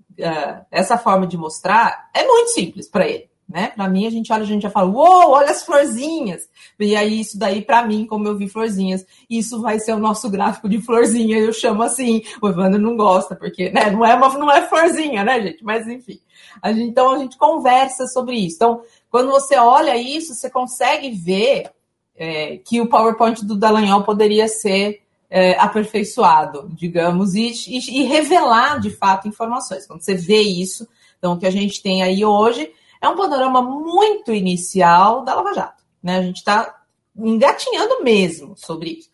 essa 0.70 0.99
forma 0.99 1.26
de 1.26 1.37
mostrar 1.37 2.11
é 2.14 2.26
muito 2.26 2.50
simples 2.50 2.88
para 2.88 3.08
ele. 3.08 3.27
Né? 3.49 3.69
Para 3.69 3.88
mim, 3.88 4.07
a 4.07 4.11
gente 4.11 4.31
olha, 4.31 4.43
a 4.43 4.47
gente 4.47 4.62
já 4.62 4.71
fala, 4.71 4.90
uou, 4.90 5.31
olha 5.31 5.50
as 5.50 5.62
florzinhas. 5.62 6.43
E 6.78 6.95
aí, 6.95 7.21
isso 7.21 7.38
daí, 7.38 7.62
para 7.62 7.83
mim, 7.83 8.07
como 8.07 8.28
eu 8.28 8.37
vi 8.37 8.47
florzinhas, 8.47 9.07
isso 9.28 9.62
vai 9.62 9.78
ser 9.81 9.95
o 9.95 9.99
nosso 9.99 10.28
gráfico 10.28 10.69
de 10.69 10.83
florzinha. 10.83 11.38
Eu 11.38 11.52
chamo 11.52 11.83
assim, 11.83 12.23
o 12.43 12.49
Evandro 12.49 12.78
não 12.78 12.95
gosta, 12.95 13.35
porque 13.35 13.71
né, 13.71 13.90
não, 13.90 14.05
é 14.05 14.14
uma, 14.14 14.28
não 14.37 14.52
é 14.52 14.69
florzinha, 14.69 15.25
né, 15.25 15.40
gente? 15.40 15.64
Mas 15.64 15.88
enfim. 15.88 16.21
A 16.61 16.73
gente, 16.73 16.90
então, 16.90 17.12
a 17.12 17.19
gente 17.19 17.38
conversa 17.38 18.07
sobre 18.07 18.37
isso. 18.37 18.57
Então, 18.57 18.83
quando 19.11 19.31
você 19.31 19.57
olha 19.57 19.97
isso, 19.97 20.35
você 20.35 20.50
consegue 20.50 21.11
ver 21.11 21.71
é, 22.17 22.59
que 22.59 22.83
o 22.83 22.88
PowerPoint 22.88 23.47
do 23.47 23.57
Dallagnol 23.57 24.02
poderia 24.02 24.47
ser 24.47 25.00
é, 25.31 25.59
aperfeiçoado, 25.59 26.69
digamos, 26.75 27.35
e, 27.35 27.50
e, 27.67 28.00
e, 28.00 28.02
revelar 28.05 28.78
de 28.78 28.90
fato 28.90 29.28
informações. 29.28 29.87
Quando 29.87 30.02
você 30.02 30.14
vê 30.14 30.40
isso, 30.40 30.87
então 31.19 31.33
o 31.33 31.38
que 31.38 31.47
a 31.47 31.50
gente 31.50 31.83
tem 31.83 32.02
aí 32.02 32.25
hoje 32.25 32.71
é 33.00 33.09
um 33.09 33.17
panorama 33.17 33.62
muito 33.62 34.33
inicial 34.33 35.25
da 35.25 35.35
Lava 35.35 35.55
Jato. 35.55 35.83
Né? 36.02 36.19
A 36.19 36.23
gente 36.23 36.38
está 36.38 36.83
engatinhando 37.17 38.02
mesmo 38.02 38.57
sobre 38.57 38.90
isso. 38.90 39.11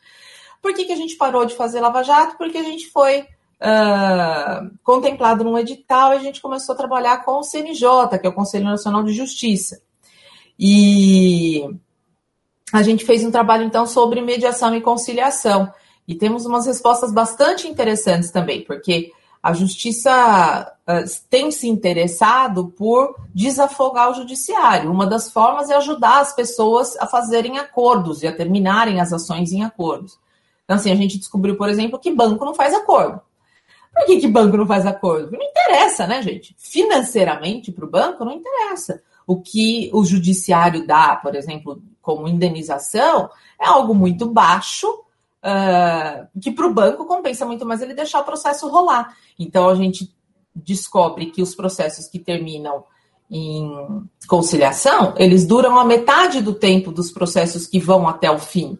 Por 0.61 0.73
que, 0.75 0.85
que 0.85 0.93
a 0.93 0.97
gente 0.97 1.17
parou 1.17 1.45
de 1.45 1.55
fazer 1.55 1.81
Lava 1.81 2.03
Jato? 2.03 2.37
Porque 2.38 2.59
a 2.59 2.62
gente 2.62 2.91
foi 2.91 3.21
uh, 3.21 4.71
contemplado 4.83 5.45
num 5.45 5.59
edital 5.59 6.12
e 6.12 6.17
a 6.17 6.21
gente 6.21 6.41
começou 6.41 6.75
a 6.75 6.79
trabalhar 6.79 7.25
com 7.25 7.38
o 7.38 7.43
CNJ, 7.43 8.19
que 8.21 8.26
é 8.26 8.31
o 8.31 8.35
Conselho 8.35 8.64
Nacional 8.64 9.03
de 9.03 9.12
Justiça. 9.12 9.83
E 10.59 11.69
a 12.73 12.83
gente 12.83 13.05
fez 13.05 13.25
um 13.25 13.31
trabalho, 13.31 13.64
então, 13.64 13.87
sobre 13.87 14.21
mediação 14.21 14.75
e 14.75 14.81
conciliação. 14.81 15.73
E 16.07 16.14
temos 16.14 16.45
umas 16.47 16.67
respostas 16.67 17.12
bastante 17.12 17.67
interessantes 17.67 18.31
também, 18.31 18.62
porque 18.64 19.12
a 19.45 19.53
justiça 19.53 20.75
uh, 20.89 21.27
tem 21.29 21.51
se 21.51 21.69
interessado 21.69 22.69
por 22.69 23.15
desafogar 23.35 24.11
o 24.11 24.15
judiciário. 24.15 24.91
Uma 24.91 25.07
das 25.07 25.31
formas 25.31 25.69
é 25.69 25.77
ajudar 25.77 26.23
as 26.23 26.35
pessoas 26.35 26.97
a 26.97 27.07
fazerem 27.07 27.59
acordos 27.59 28.23
e 28.23 28.27
a 28.27 28.35
terminarem 28.35 29.03
as 29.03 29.13
ações 29.13 29.53
em 29.53 29.63
acordos. 29.63 30.19
Então, 30.65 30.77
assim, 30.77 30.91
a 30.91 30.95
gente 30.95 31.19
descobriu, 31.19 31.59
por 31.59 31.69
exemplo, 31.69 31.99
que 31.99 32.11
banco 32.11 32.43
não 32.43 32.55
faz 32.55 32.73
acordo. 32.73 33.21
Por 33.95 34.07
que, 34.07 34.17
que 34.17 34.29
banco 34.29 34.57
não 34.57 34.67
faz 34.67 34.87
acordo? 34.87 35.33
Não 35.33 35.43
interessa, 35.43 36.07
né, 36.07 36.23
gente? 36.23 36.57
Financeiramente, 36.59 37.71
para 37.71 37.85
o 37.85 37.91
banco, 37.91 38.25
não 38.25 38.33
interessa. 38.33 39.03
O 39.27 39.43
que 39.43 39.91
o 39.93 40.07
judiciário 40.07 40.87
dá, 40.87 41.17
por 41.17 41.35
exemplo, 41.35 41.83
como 42.01 42.27
indenização, 42.27 43.29
é 43.61 43.67
algo 43.67 43.95
muito 43.95 44.25
baixo 44.25 45.03
uh, 45.45 46.41
que 46.41 46.51
para 46.51 46.67
o 46.67 46.73
banco 46.73 47.05
compensa 47.05 47.45
muito 47.45 47.67
mais 47.67 47.83
ele 47.83 47.95
deixar 47.95 48.21
o 48.21 48.25
processo 48.25 48.69
rolar. 48.69 49.15
Então 49.39 49.69
a 49.69 49.75
gente 49.75 50.13
descobre 50.55 51.27
que 51.27 51.43
os 51.43 51.55
processos 51.55 52.09
que 52.09 52.19
terminam 52.19 52.85
em 53.31 54.09
conciliação, 54.29 55.15
eles 55.17 55.47
duram 55.47 55.79
a 55.79 55.85
metade 55.85 56.41
do 56.41 56.55
tempo 56.55 56.93
dos 56.93 57.11
processos 57.11 57.67
que 57.67 57.81
vão 57.81 58.07
até 58.07 58.31
o 58.31 58.39
fim. 58.39 58.79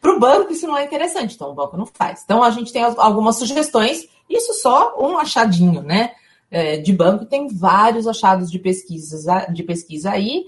Para 0.00 0.16
o 0.16 0.18
banco, 0.18 0.52
isso 0.52 0.66
não 0.66 0.76
é 0.76 0.84
interessante, 0.84 1.34
então 1.34 1.50
o 1.50 1.54
banco 1.54 1.76
não 1.76 1.84
faz. 1.84 2.22
Então 2.24 2.42
a 2.42 2.50
gente 2.50 2.72
tem 2.72 2.82
algumas 2.82 3.36
sugestões, 3.36 4.08
isso 4.28 4.54
só 4.54 4.96
um 4.98 5.18
achadinho, 5.18 5.82
né? 5.82 6.12
É, 6.50 6.78
de 6.78 6.92
banco, 6.92 7.26
tem 7.26 7.46
vários 7.46 8.06
achados 8.08 8.50
de, 8.50 8.58
pesquisas, 8.58 9.24
de 9.52 9.62
pesquisa 9.62 10.10
aí, 10.10 10.46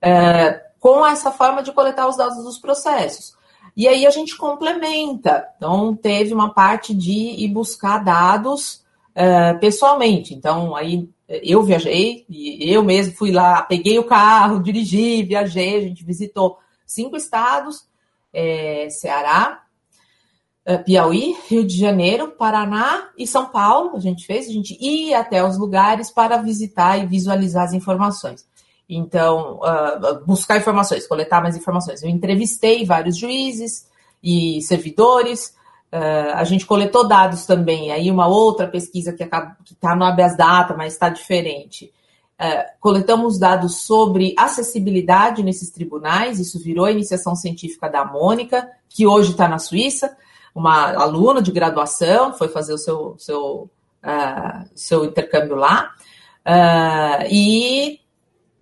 é, 0.00 0.60
com 0.80 1.06
essa 1.06 1.30
forma 1.30 1.62
de 1.62 1.72
coletar 1.72 2.08
os 2.08 2.16
dados 2.16 2.42
dos 2.42 2.58
processos. 2.58 3.33
E 3.76 3.88
aí 3.88 4.06
a 4.06 4.10
gente 4.10 4.36
complementa. 4.36 5.48
Então, 5.56 5.94
teve 5.96 6.32
uma 6.32 6.52
parte 6.52 6.94
de 6.94 7.12
ir 7.12 7.48
buscar 7.48 7.98
dados 7.98 8.84
uh, 9.10 9.58
pessoalmente. 9.58 10.34
Então, 10.34 10.76
aí 10.76 11.08
eu 11.28 11.62
viajei, 11.62 12.24
e 12.28 12.70
eu 12.70 12.82
mesmo 12.82 13.14
fui 13.14 13.32
lá, 13.32 13.62
peguei 13.62 13.98
o 13.98 14.04
carro, 14.04 14.60
dirigi, 14.62 15.22
viajei, 15.22 15.76
a 15.76 15.80
gente 15.80 16.04
visitou 16.04 16.58
cinco 16.86 17.16
estados: 17.16 17.86
é, 18.32 18.88
Ceará, 18.90 19.62
Piauí, 20.84 21.36
Rio 21.48 21.64
de 21.64 21.76
Janeiro, 21.76 22.32
Paraná 22.32 23.10
e 23.18 23.26
São 23.26 23.46
Paulo. 23.46 23.96
A 23.96 24.00
gente 24.00 24.26
fez, 24.26 24.48
a 24.48 24.52
gente 24.52 24.76
ia 24.80 25.20
até 25.20 25.44
os 25.44 25.58
lugares 25.58 26.10
para 26.10 26.38
visitar 26.38 26.98
e 26.98 27.06
visualizar 27.06 27.64
as 27.64 27.72
informações. 27.72 28.46
Então, 28.88 29.60
uh, 29.60 30.24
buscar 30.26 30.58
informações, 30.58 31.06
coletar 31.06 31.40
mais 31.40 31.56
informações. 31.56 32.02
Eu 32.02 32.10
entrevistei 32.10 32.84
vários 32.84 33.16
juízes 33.16 33.88
e 34.22 34.60
servidores, 34.62 35.54
uh, 35.92 36.34
a 36.34 36.44
gente 36.44 36.66
coletou 36.66 37.08
dados 37.08 37.46
também. 37.46 37.90
Aí, 37.90 38.10
uma 38.10 38.26
outra 38.26 38.68
pesquisa 38.68 39.12
que 39.12 39.22
está 39.22 39.96
no 39.96 40.04
habeas 40.04 40.36
data, 40.36 40.74
mas 40.74 40.92
está 40.92 41.08
diferente. 41.08 41.92
Uh, 42.38 42.64
coletamos 42.78 43.38
dados 43.38 43.82
sobre 43.82 44.34
acessibilidade 44.36 45.42
nesses 45.42 45.70
tribunais, 45.70 46.38
isso 46.38 46.62
virou 46.62 46.84
a 46.84 46.92
iniciação 46.92 47.34
científica 47.34 47.88
da 47.88 48.04
Mônica, 48.04 48.68
que 48.88 49.06
hoje 49.06 49.30
está 49.30 49.48
na 49.48 49.58
Suíça, 49.58 50.14
uma 50.54 50.92
aluna 50.92 51.40
de 51.40 51.50
graduação, 51.50 52.34
foi 52.34 52.48
fazer 52.48 52.74
o 52.74 52.78
seu, 52.78 53.16
seu, 53.18 53.70
seu 54.74 55.04
intercâmbio 55.04 55.56
lá. 55.56 55.90
e 57.28 57.98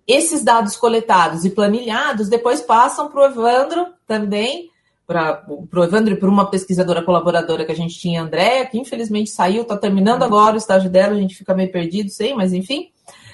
esses 0.07 0.43
dados 0.43 0.75
coletados 0.75 1.45
e 1.45 1.49
planilhados 1.49 2.29
depois 2.29 2.61
passam 2.61 3.09
para 3.09 3.21
o 3.21 3.25
Evandro 3.25 3.87
também, 4.05 4.69
para 5.05 5.45
o 5.47 5.83
Evandro 5.83 6.13
e 6.13 6.17
para 6.17 6.29
uma 6.29 6.49
pesquisadora 6.49 7.03
colaboradora 7.03 7.65
que 7.65 7.71
a 7.71 7.75
gente 7.75 7.99
tinha, 7.99 8.21
Andréa, 8.21 8.65
que 8.65 8.77
infelizmente 8.77 9.29
saiu, 9.29 9.63
está 9.63 9.77
terminando 9.77 10.23
agora 10.23 10.55
o 10.55 10.57
estágio 10.57 10.89
dela, 10.89 11.13
a 11.13 11.19
gente 11.19 11.35
fica 11.35 11.53
meio 11.53 11.71
perdido, 11.71 12.09
sei, 12.09 12.33
mas 12.33 12.53
enfim. 12.53 12.89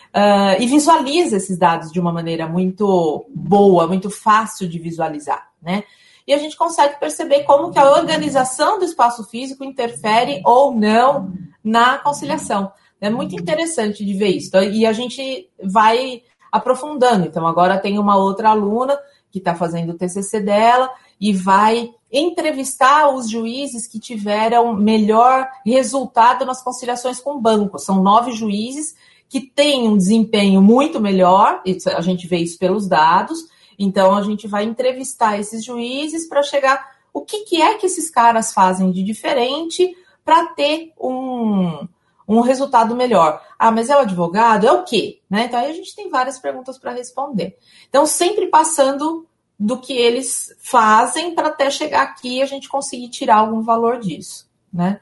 Uh, 0.10 0.60
e 0.60 0.66
visualiza 0.66 1.38
esses 1.38 1.58
dados 1.58 1.92
de 1.92 2.00
uma 2.00 2.12
maneira 2.12 2.48
muito 2.48 3.26
boa, 3.30 3.88
muito 3.88 4.10
fácil 4.10 4.68
de 4.68 4.80
visualizar, 4.80 5.48
né? 5.62 5.84
E 6.26 6.34
a 6.34 6.38
gente 6.38 6.58
consegue 6.58 7.00
perceber 7.00 7.44
como 7.44 7.72
que 7.72 7.80
a 7.80 7.92
organização 7.92 8.78
do 8.78 8.86
espaço 8.86 9.24
físico 9.24 9.64
interfere 9.64 10.42
ou 10.46 10.74
não 10.74 11.34
na 11.64 11.98
conciliação. 11.98 12.72
É 13.02 13.10
muito 13.10 13.34
interessante 13.34 14.06
de 14.06 14.14
ver 14.14 14.28
isso. 14.28 14.56
E 14.58 14.86
a 14.86 14.94
gente 14.94 15.50
vai 15.64 16.22
aprofundando. 16.52 17.26
Então, 17.26 17.46
agora 17.48 17.78
tem 17.78 18.00
uma 18.00 18.18
outra 18.18 18.50
aluna 18.50 18.98
que 19.32 19.40
está 19.40 19.56
fazendo 19.56 19.92
o 19.92 19.98
TCC 19.98 20.40
dela 20.40 20.90
e 21.20 21.34
vai 21.34 21.94
entrevistar 22.12 23.14
os 23.14 23.30
juízes 23.30 23.86
que 23.86 24.00
tiveram 24.00 24.76
melhor 24.76 25.48
resultado 25.66 26.46
nas 26.46 26.64
conciliações 26.64 27.20
com 27.20 27.36
o 27.36 27.42
banco. 27.42 27.78
São 27.78 28.02
nove 28.02 28.32
juízes 28.32 28.96
que 29.28 29.42
têm 29.42 29.88
um 29.88 29.96
desempenho 29.96 30.62
muito 30.62 31.00
melhor, 31.00 31.62
a 31.96 32.02
gente 32.02 32.28
vê 32.28 32.38
isso 32.38 32.58
pelos 32.58 32.88
dados, 32.88 33.48
então 33.78 34.16
a 34.16 34.24
gente 34.24 34.48
vai 34.48 34.64
entrevistar 34.64 35.40
esses 35.40 35.64
juízes 35.64 36.28
para 36.28 36.42
chegar 36.42 36.84
o 37.14 37.22
que, 37.22 37.42
que 37.42 37.62
é 37.62 37.76
que 37.76 37.86
esses 37.86 38.10
caras 38.10 38.52
fazem 38.52 38.92
de 38.92 39.04
diferente 39.04 39.96
para 40.26 40.48
ter 40.48 40.94
um, 41.00 41.88
um 42.30 42.42
resultado 42.42 42.96
melhor. 42.96 43.44
Ah, 43.58 43.72
mas 43.72 43.90
é 43.90 43.96
o 43.96 44.02
advogado? 44.02 44.68
É 44.68 44.72
o 44.72 44.84
quê? 44.84 45.20
Né? 45.28 45.46
Então 45.46 45.60
aí 45.60 45.72
a 45.72 45.74
gente 45.74 45.96
tem 45.96 46.10
várias 46.10 46.38
perguntas 46.38 46.78
para 46.78 46.92
responder. 46.92 47.58
Então, 47.90 48.06
sempre 48.06 48.46
passando 48.48 49.26
do 49.60 49.78
que 49.80 49.94
eles 49.94 50.56
fazem 50.62 51.34
para 51.34 51.48
até 51.48 51.72
chegar 51.72 52.04
aqui 52.04 52.38
e 52.38 52.42
a 52.44 52.46
gente 52.46 52.70
conseguir 52.70 53.10
tirar 53.10 53.38
algum 53.38 53.62
valor 53.62 54.00
disso. 54.00 54.48
Né? 54.72 55.00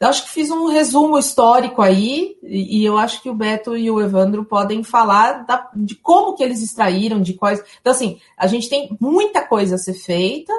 Eu 0.00 0.08
acho 0.08 0.24
que 0.24 0.30
fiz 0.30 0.50
um 0.50 0.66
resumo 0.66 1.18
histórico 1.18 1.80
aí, 1.80 2.36
e, 2.42 2.84
eu 2.84 2.98
acho 2.98 3.22
que 3.22 3.30
o 3.30 3.34
Beto 3.34 3.76
e 3.76 3.90
o 3.90 4.00
Evandro 4.00 4.44
podem 4.44 4.84
falar 4.84 5.44
da, 5.44 5.70
de 5.74 5.96
como 5.96 6.34
que 6.34 6.42
eles 6.42 6.62
extraíram, 6.62 7.20
de 7.20 7.34
quais. 7.34 7.62
Então, 7.80 7.92
assim, 7.92 8.20
a 8.36 8.46
gente 8.46 8.68
tem 8.68 8.96
muita 9.00 9.44
coisa 9.44 9.74
a 9.74 9.78
ser 9.78 9.94
feita, 9.94 10.52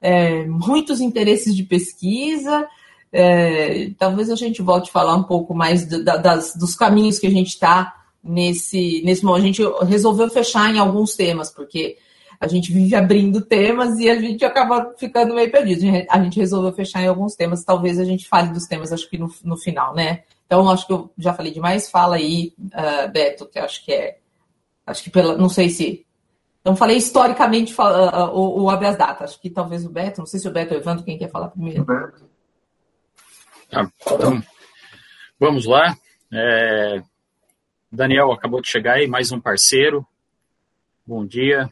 é, 0.00 0.44
muitos 0.44 1.00
interesses 1.00 1.56
de 1.56 1.64
pesquisa, 1.64 2.68
é, 3.12 3.90
talvez 3.98 4.30
a 4.30 4.34
gente 4.34 4.62
volte 4.62 4.88
a 4.90 4.92
falar 4.92 5.14
um 5.14 5.22
pouco 5.22 5.54
mais 5.54 5.86
do, 5.86 6.04
das, 6.04 6.54
dos 6.54 6.74
caminhos 6.74 7.18
que 7.18 7.26
a 7.26 7.30
gente 7.30 7.48
está 7.48 7.94
nesse, 8.22 9.02
nesse 9.04 9.24
momento. 9.24 9.42
A 9.42 9.46
gente 9.46 9.62
resolveu 9.86 10.28
fechar 10.28 10.74
em 10.74 10.78
alguns 10.78 11.14
temas, 11.14 11.50
porque 11.50 11.96
a 12.40 12.46
gente 12.46 12.72
vive 12.72 12.94
abrindo 12.94 13.40
temas 13.40 13.98
e 13.98 14.10
a 14.10 14.20
gente 14.20 14.44
acaba 14.44 14.94
ficando 14.98 15.34
meio 15.34 15.50
perdido. 15.50 15.82
A 16.10 16.22
gente 16.22 16.38
resolveu 16.38 16.72
fechar 16.72 17.02
em 17.02 17.06
alguns 17.06 17.34
temas, 17.34 17.64
talvez 17.64 17.98
a 17.98 18.04
gente 18.04 18.28
fale 18.28 18.52
dos 18.52 18.66
temas, 18.66 18.92
acho 18.92 19.08
que 19.08 19.18
no, 19.18 19.32
no 19.44 19.56
final, 19.56 19.94
né? 19.94 20.22
Então, 20.46 20.68
acho 20.70 20.86
que 20.86 20.92
eu 20.92 21.10
já 21.18 21.32
falei 21.34 21.52
demais. 21.52 21.90
Fala 21.90 22.16
aí, 22.16 22.52
uh, 22.58 23.10
Beto, 23.10 23.46
que 23.46 23.58
acho 23.58 23.84
que 23.84 23.92
é. 23.92 24.18
Acho 24.86 25.02
que 25.02 25.10
pela. 25.10 25.36
Não 25.36 25.48
sei 25.48 25.68
se. 25.68 26.06
Então, 26.60 26.76
falei 26.76 26.96
historicamente 26.96 27.74
uh, 27.74 28.30
o, 28.32 28.62
o 28.62 28.70
habeas 28.70 28.96
data. 28.96 29.24
Acho 29.24 29.40
que 29.40 29.50
talvez 29.50 29.84
o 29.84 29.90
Beto, 29.90 30.20
não 30.20 30.26
sei 30.26 30.38
se 30.38 30.48
o 30.48 30.52
Beto 30.52 30.74
ou 30.74 30.78
o 30.78 30.82
Evandro, 30.82 31.04
quem 31.04 31.18
quer 31.18 31.30
falar 31.30 31.48
primeiro. 31.48 31.84
Beto. 31.84 32.35
Ah, 33.72 33.88
então, 34.00 34.42
vamos 35.38 35.66
lá. 35.66 35.96
É, 36.32 37.02
Daniel 37.90 38.32
acabou 38.32 38.60
de 38.60 38.68
chegar 38.68 38.94
aí, 38.94 39.06
mais 39.06 39.32
um 39.32 39.40
parceiro. 39.40 40.06
Bom 41.06 41.26
dia. 41.26 41.68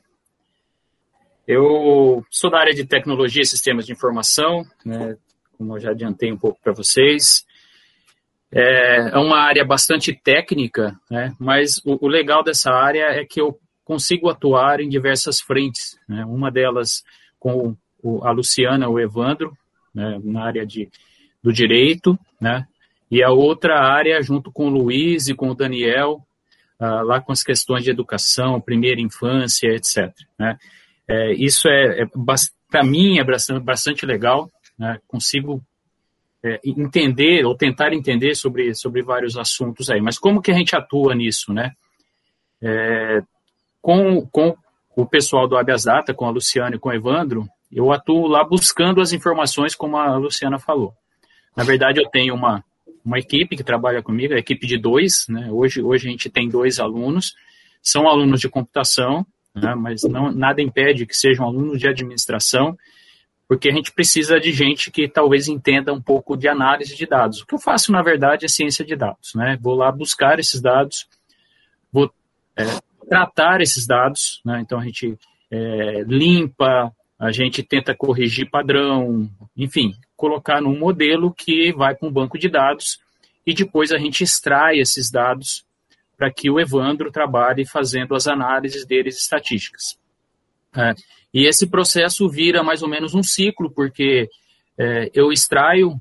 Eu 1.47 2.25
sou 2.31 2.51
da 2.51 2.59
área 2.59 2.75
de 2.75 2.87
tecnologia 2.87 3.43
e 3.43 3.47
sistemas 3.47 3.87
de 3.87 3.93
informação, 3.93 4.65
né, 4.85 5.17
como 5.57 5.77
eu 5.77 5.81
já 5.81 5.91
adiantei 5.91 6.33
um 6.33 6.39
pouco 6.39 6.61
para 6.63 6.73
vocês. 6.73 7.45
É, 8.51 9.11
é 9.13 9.19
uma 9.19 9.39
área 9.39 9.65
bastante 9.65 10.13
técnica, 10.13 10.99
né? 11.11 11.35
mas 11.41 11.79
o, 11.85 12.07
o, 12.07 12.09
legal 12.09 12.43
dessa 12.43 12.71
área 12.71 13.07
é 13.07 13.25
que 13.25 13.41
eu 13.41 13.59
consigo 13.85 14.31
atuar 14.31 14.81
em 14.81 14.89
diversas 14.89 15.41
frentes. 15.41 15.99
Né? 16.09 16.25
Uma 16.25 16.53
delas 16.53 17.03
com 17.39 17.77
o, 18.01 18.25
a 18.25 18.31
Luciana, 18.31 18.89
o 18.89 19.01
Evandro, 19.01 19.57
né? 19.93 20.21
na 20.23 20.45
área 20.45 20.65
de, 20.65 20.89
do 21.45 21.53
direito, 21.53 22.19
né? 22.41 22.67
e 23.11 23.23
a 23.23 23.31
outra 23.31 23.79
área 23.79 24.21
junto 24.23 24.51
com 24.51 24.67
o 24.67 24.71
Luiz 24.71 25.29
e 25.29 25.35
com 25.35 25.51
o 25.51 25.55
Daniel, 25.55 26.27
ah, 26.81 27.03
lá 27.03 27.21
com 27.21 27.33
as 27.33 27.43
questões 27.43 27.85
de 27.85 27.91
educação, 27.91 28.61
primeira 28.61 29.01
infância, 29.01 29.69
etc. 29.69 30.11
Né? 30.39 30.59
É, 31.07 31.35
isso 31.35 31.69
é, 31.69 32.01
é 32.03 32.07
para 32.71 32.83
mim 32.83 33.19
é 33.19 33.25
bastante, 33.25 33.63
bastante 33.63 34.07
legal, 34.07 34.51
né? 34.79 34.99
consigo 35.07 35.63
é, 36.43 36.59
entender 36.65 37.45
ou 37.45 37.55
tentar 37.55 37.93
entender 37.93 38.35
sobre, 38.35 38.75
sobre 38.75 39.03
vários 39.03 39.37
assuntos 39.37 39.91
aí. 39.91 40.01
Mas 40.01 40.19
como 40.19 40.41
que 40.41 40.51
a 40.51 40.55
gente 40.55 40.75
atua 40.75 41.15
nisso, 41.15 41.53
né? 41.53 41.73
É, 42.63 43.23
com, 43.83 44.27
com 44.27 44.57
o 44.97 45.05
pessoal 45.05 45.47
do 45.47 45.59
Habeas 45.59 45.85
Data, 45.85 46.15
com 46.15 46.25
a 46.25 46.31
Luciana 46.31 46.77
e 46.77 46.79
com 46.79 46.89
o 46.89 46.93
Evandro, 46.93 47.47
eu 47.71 47.93
atuo 47.93 48.27
lá 48.27 48.43
buscando 48.43 49.03
as 49.03 49.13
informações, 49.13 49.75
como 49.75 49.99
a 49.99 50.17
Luciana 50.17 50.59
falou. 50.59 50.95
Na 51.57 51.65
verdade, 51.65 52.01
eu 52.01 52.09
tenho 52.09 52.35
uma, 52.35 52.65
uma 53.05 53.19
equipe 53.19 53.57
que 53.57 53.65
trabalha 53.65 54.03
comigo, 54.03 54.35
a 54.35 54.39
equipe 54.39 54.67
de 54.67 54.79
dois, 54.79 55.27
né? 55.29 55.49
Hoje, 55.51 55.83
hoje 55.83 56.09
a 56.09 56.11
gente 56.11 56.31
tem 56.31 56.49
dois 56.49 56.81
alunos, 56.81 57.35
são 57.83 58.09
alunos 58.09 58.41
de 58.41 58.49
computação, 58.49 59.27
né? 59.55 59.75
mas 59.75 60.03
não, 60.03 60.33
nada 60.33 60.61
impede 60.61 61.07
que 61.07 61.17
sejam 61.17 61.47
alunos 61.47 61.79
de 61.79 61.87
administração, 61.87 62.77
porque 63.47 63.69
a 63.69 63.73
gente 63.73 63.93
precisa 63.93 64.41
de 64.41 64.51
gente 64.53 64.91
que 64.91 65.07
talvez 65.07 65.49
entenda 65.49 65.93
um 65.93 66.01
pouco 66.01 66.37
de 66.37 66.49
análise 66.49 66.97
de 66.97 67.07
dados. 67.07 67.43
O 67.43 67.47
que 67.47 67.55
eu 67.55 67.59
faço, 67.59 67.93
na 67.93 68.03
verdade, 68.03 68.47
é 68.47 68.49
ciência 68.49 68.85
de 68.85 68.97
dados. 68.97 69.35
Né? 69.35 69.59
Vou 69.61 69.75
lá 69.75 69.93
buscar 69.93 70.39
esses 70.39 70.61
dados, 70.61 71.07
vou 71.93 72.11
é, 72.57 72.65
tratar 73.09 73.61
esses 73.61 73.87
dados, 73.87 74.41
né? 74.45 74.61
então 74.61 74.79
a 74.79 74.85
gente 74.85 75.17
é, 75.51 76.05
limpa, 76.07 76.91
a 77.19 77.31
gente 77.31 77.63
tenta 77.63 77.95
corrigir 77.95 78.51
padrão, 78.51 79.31
enfim, 79.57 79.95
colocar 80.25 80.59
num 80.59 80.79
modelo 80.79 81.35
que 81.35 81.71
vai 81.75 81.95
para 81.95 82.09
um 82.09 82.11
banco 82.11 82.39
de 82.39 82.49
dados 82.49 82.99
e 83.47 83.53
depois 83.53 83.93
a 83.93 83.99
gente 83.99 84.25
extrai 84.25 84.79
esses 84.79 85.11
dados 85.11 85.67
para 86.17 86.33
que 86.33 86.49
o 86.49 86.59
Evandro 86.59 87.13
trabalhe 87.13 87.67
fazendo 87.67 88.15
as 88.15 88.27
análises 88.27 88.87
deles 88.87 89.19
estatísticas. 89.19 89.99
É, 90.75 90.95
e 91.33 91.47
esse 91.47 91.67
processo 91.67 92.27
vira 92.27 92.63
mais 92.63 92.83
ou 92.83 92.89
menos 92.89 93.15
um 93.15 93.23
ciclo, 93.23 93.71
porque 93.71 94.31
é, 94.79 95.11
eu 95.13 95.31
extraio, 95.31 96.01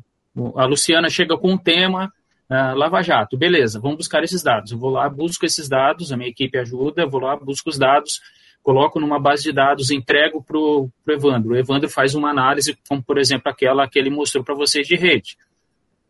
a 0.55 0.63
Luciana 0.63 1.09
chega 1.09 1.37
com 1.37 1.51
um 1.51 1.57
tema, 1.57 2.05
uh, 2.49 2.77
Lava 2.77 3.01
Jato, 3.01 3.37
beleza, 3.37 3.77
vamos 3.77 3.97
buscar 3.97 4.23
esses 4.23 4.41
dados. 4.41 4.71
Eu 4.71 4.79
vou 4.79 4.89
lá, 4.89 5.09
busco 5.09 5.45
esses 5.45 5.67
dados, 5.67 6.13
a 6.13 6.17
minha 6.17 6.29
equipe 6.29 6.57
ajuda, 6.57 7.05
vou 7.05 7.19
lá, 7.19 7.35
busco 7.35 7.69
os 7.69 7.77
dados, 7.77 8.21
coloco 8.63 8.99
numa 8.99 9.19
base 9.19 9.43
de 9.43 9.51
dados, 9.51 9.91
entrego 9.91 10.41
para 10.41 10.57
o 10.57 10.89
Evandro. 11.07 11.51
O 11.51 11.57
Evandro 11.57 11.89
faz 11.89 12.15
uma 12.15 12.31
análise, 12.31 12.77
como 12.87 13.03
por 13.03 13.17
exemplo 13.17 13.51
aquela 13.51 13.87
que 13.87 13.99
ele 13.99 14.09
mostrou 14.09 14.43
para 14.43 14.55
vocês 14.55 14.87
de 14.87 14.95
rede. 14.95 15.37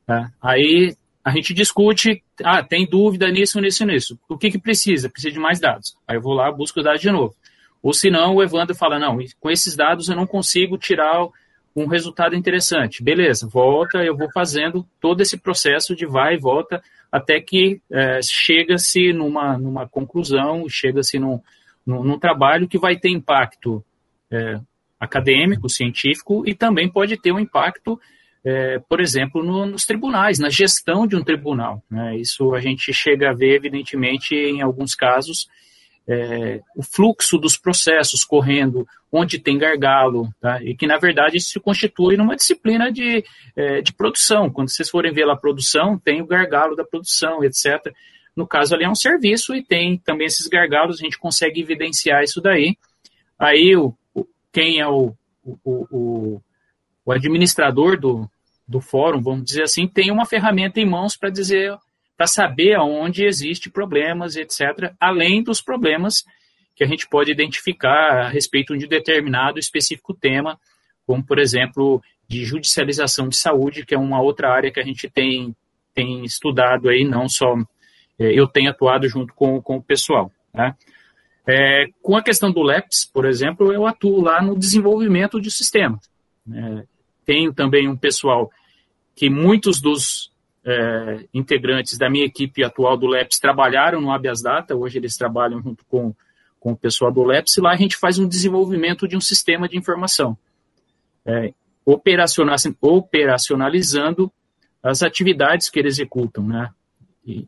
Tá? 0.05 0.31
Aí 0.41 0.95
a 1.25 1.31
gente 1.31 1.53
discute, 1.53 2.23
ah, 2.43 2.61
tem 2.61 2.87
dúvida 2.87 3.29
nisso, 3.29 3.59
nisso, 3.59 3.85
nisso. 3.85 4.19
O 4.29 4.37
que, 4.37 4.51
que 4.51 4.59
precisa? 4.59 5.09
Precisa 5.09 5.33
de 5.33 5.39
mais 5.39 5.59
dados. 5.59 5.97
Aí 6.07 6.17
eu 6.17 6.21
vou 6.21 6.33
lá, 6.33 6.51
busco 6.51 6.79
os 6.79 6.85
dados 6.85 7.01
de 7.01 7.09
novo. 7.09 7.33
Ou 7.81 7.93
se 7.93 8.09
não, 8.09 8.35
o 8.35 8.43
Evandro 8.43 8.75
fala, 8.75 8.99
não, 8.99 9.17
com 9.39 9.49
esses 9.49 9.75
dados 9.75 10.07
eu 10.07 10.15
não 10.15 10.27
consigo 10.27 10.77
tirar 10.77 11.27
um 11.75 11.87
resultado 11.87 12.35
interessante. 12.35 13.03
Beleza, 13.03 13.47
volta, 13.47 14.03
eu 14.03 14.15
vou 14.15 14.29
fazendo 14.31 14.85
todo 15.01 15.21
esse 15.21 15.37
processo 15.37 15.95
de 15.95 16.05
vai 16.05 16.35
e 16.35 16.39
volta 16.39 16.83
até 17.11 17.39
que 17.39 17.81
é, 17.91 18.19
chega-se 18.21 19.11
numa, 19.11 19.57
numa 19.57 19.87
conclusão, 19.87 20.67
chega-se 20.69 21.17
num, 21.17 21.39
num, 21.85 22.03
num, 22.03 22.19
trabalho 22.19 22.67
que 22.67 22.77
vai 22.77 22.95
ter 22.97 23.09
impacto 23.09 23.83
é, 24.31 24.59
acadêmico, 24.99 25.69
científico 25.69 26.43
e 26.47 26.55
também 26.55 26.89
pode 26.89 27.17
ter 27.17 27.31
um 27.31 27.39
impacto, 27.39 27.99
é, 28.43 28.79
por 28.87 28.99
exemplo, 29.01 29.43
no, 29.43 29.65
nos 29.65 29.85
tribunais, 29.85 30.39
na 30.39 30.49
gestão 30.49 31.05
de 31.05 31.15
um 31.15 31.23
tribunal. 31.23 31.83
Né? 31.89 32.17
Isso 32.17 32.53
a 32.53 32.59
gente 32.59 32.93
chega 32.93 33.29
a 33.29 33.33
ver, 33.33 33.55
evidentemente, 33.55 34.35
em 34.35 34.61
alguns 34.61 34.95
casos, 34.95 35.47
é, 36.07 36.61
o 36.75 36.83
fluxo 36.83 37.37
dos 37.37 37.57
processos 37.57 38.23
correndo, 38.23 38.85
onde 39.11 39.39
tem 39.39 39.57
gargalo, 39.57 40.29
tá? 40.41 40.61
e 40.63 40.75
que, 40.75 40.87
na 40.87 40.97
verdade, 40.97 41.37
isso 41.37 41.49
se 41.49 41.59
constitui 41.59 42.17
numa 42.17 42.35
disciplina 42.35 42.91
de, 42.91 43.23
é, 43.55 43.81
de 43.81 43.93
produção. 43.93 44.49
Quando 44.49 44.69
vocês 44.69 44.89
forem 44.89 45.13
ver 45.13 45.25
lá 45.25 45.33
a 45.33 45.37
produção, 45.37 45.97
tem 45.97 46.21
o 46.21 46.27
gargalo 46.27 46.75
da 46.75 46.83
produção, 46.83 47.43
etc. 47.43 47.93
No 48.35 48.47
caso, 48.47 48.73
ali 48.73 48.83
é 48.83 48.89
um 48.89 48.95
serviço 48.95 49.53
e 49.55 49.63
tem 49.63 49.97
também 49.97 50.27
esses 50.27 50.47
gargalos, 50.47 50.99
a 50.99 51.03
gente 51.03 51.19
consegue 51.19 51.61
evidenciar 51.61 52.23
isso 52.23 52.41
daí. 52.41 52.75
Aí, 53.37 53.75
o, 53.75 53.95
quem 54.51 54.79
é 54.79 54.87
o, 54.87 55.13
o, 55.43 55.57
o, 55.63 56.41
o 57.05 57.11
administrador 57.11 57.99
do, 57.99 58.29
do 58.67 58.81
fórum, 58.81 59.21
vamos 59.21 59.45
dizer 59.45 59.63
assim, 59.63 59.87
tem 59.87 60.11
uma 60.11 60.25
ferramenta 60.25 60.79
em 60.79 60.85
mãos 60.85 61.15
para 61.15 61.29
dizer 61.29 61.77
para 62.15 62.27
saber 62.27 62.75
aonde 62.75 63.25
existe 63.25 63.69
problemas, 63.69 64.35
etc., 64.35 64.93
além 64.99 65.43
dos 65.43 65.61
problemas 65.61 66.23
que 66.75 66.83
a 66.83 66.87
gente 66.87 67.07
pode 67.07 67.31
identificar 67.31 68.25
a 68.25 68.29
respeito 68.29 68.77
de 68.77 68.85
um 68.85 68.89
determinado 68.89 69.59
específico 69.59 70.13
tema, 70.13 70.59
como, 71.05 71.23
por 71.23 71.39
exemplo, 71.39 72.01
de 72.27 72.45
judicialização 72.45 73.27
de 73.27 73.35
saúde, 73.35 73.85
que 73.85 73.93
é 73.93 73.97
uma 73.97 74.21
outra 74.21 74.51
área 74.51 74.71
que 74.71 74.79
a 74.79 74.83
gente 74.83 75.09
tem, 75.09 75.55
tem 75.93 76.23
estudado 76.23 76.89
aí, 76.89 77.03
não 77.03 77.27
só 77.27 77.55
eu 78.19 78.47
tenho 78.47 78.69
atuado 78.69 79.07
junto 79.07 79.33
com, 79.33 79.61
com 79.61 79.77
o 79.77 79.83
pessoal. 79.83 80.31
Né? 80.53 80.75
É, 81.47 81.87
com 82.01 82.15
a 82.15 82.23
questão 82.23 82.51
do 82.51 82.61
LEPS, 82.61 83.09
por 83.11 83.25
exemplo, 83.25 83.73
eu 83.73 83.85
atuo 83.85 84.21
lá 84.21 84.41
no 84.41 84.57
desenvolvimento 84.57 85.41
de 85.41 85.51
sistema. 85.51 85.99
É, 86.51 86.83
tenho 87.25 87.53
também 87.53 87.87
um 87.87 87.97
pessoal 87.97 88.49
que 89.15 89.29
muitos 89.29 89.81
dos 89.81 90.31
é, 90.65 91.25
integrantes 91.33 91.97
da 91.97 92.09
minha 92.09 92.25
equipe 92.25 92.63
atual 92.63 92.97
do 92.97 93.07
LEPS 93.07 93.39
trabalharam 93.39 93.99
no 93.99 94.11
Habeas 94.11 94.41
Data, 94.41 94.75
hoje 94.75 94.97
eles 94.97 95.17
trabalham 95.17 95.61
junto 95.61 95.85
com, 95.85 96.15
com 96.59 96.71
o 96.71 96.77
pessoal 96.77 97.11
do 97.11 97.23
LEPS, 97.23 97.57
e 97.57 97.61
lá 97.61 97.71
a 97.71 97.75
gente 97.75 97.97
faz 97.97 98.17
um 98.17 98.27
desenvolvimento 98.27 99.07
de 99.07 99.17
um 99.17 99.21
sistema 99.21 99.67
de 99.67 99.77
informação, 99.77 100.37
é, 101.25 101.53
operacionalizando 101.85 104.31
as 104.81 105.03
atividades 105.03 105.69
que 105.69 105.79
eles 105.79 105.95
executam, 105.95 106.47
né? 106.47 106.69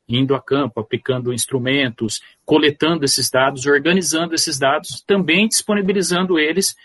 Indo 0.07 0.33
a 0.35 0.41
campo, 0.41 0.79
aplicando 0.79 1.33
instrumentos, 1.33 2.21
coletando 2.45 3.03
esses 3.03 3.29
dados, 3.29 3.65
organizando 3.65 4.33
esses 4.33 4.57
dados, 4.57 5.03
também 5.05 5.47
disponibilizando 5.47 6.39
eles 6.39 6.75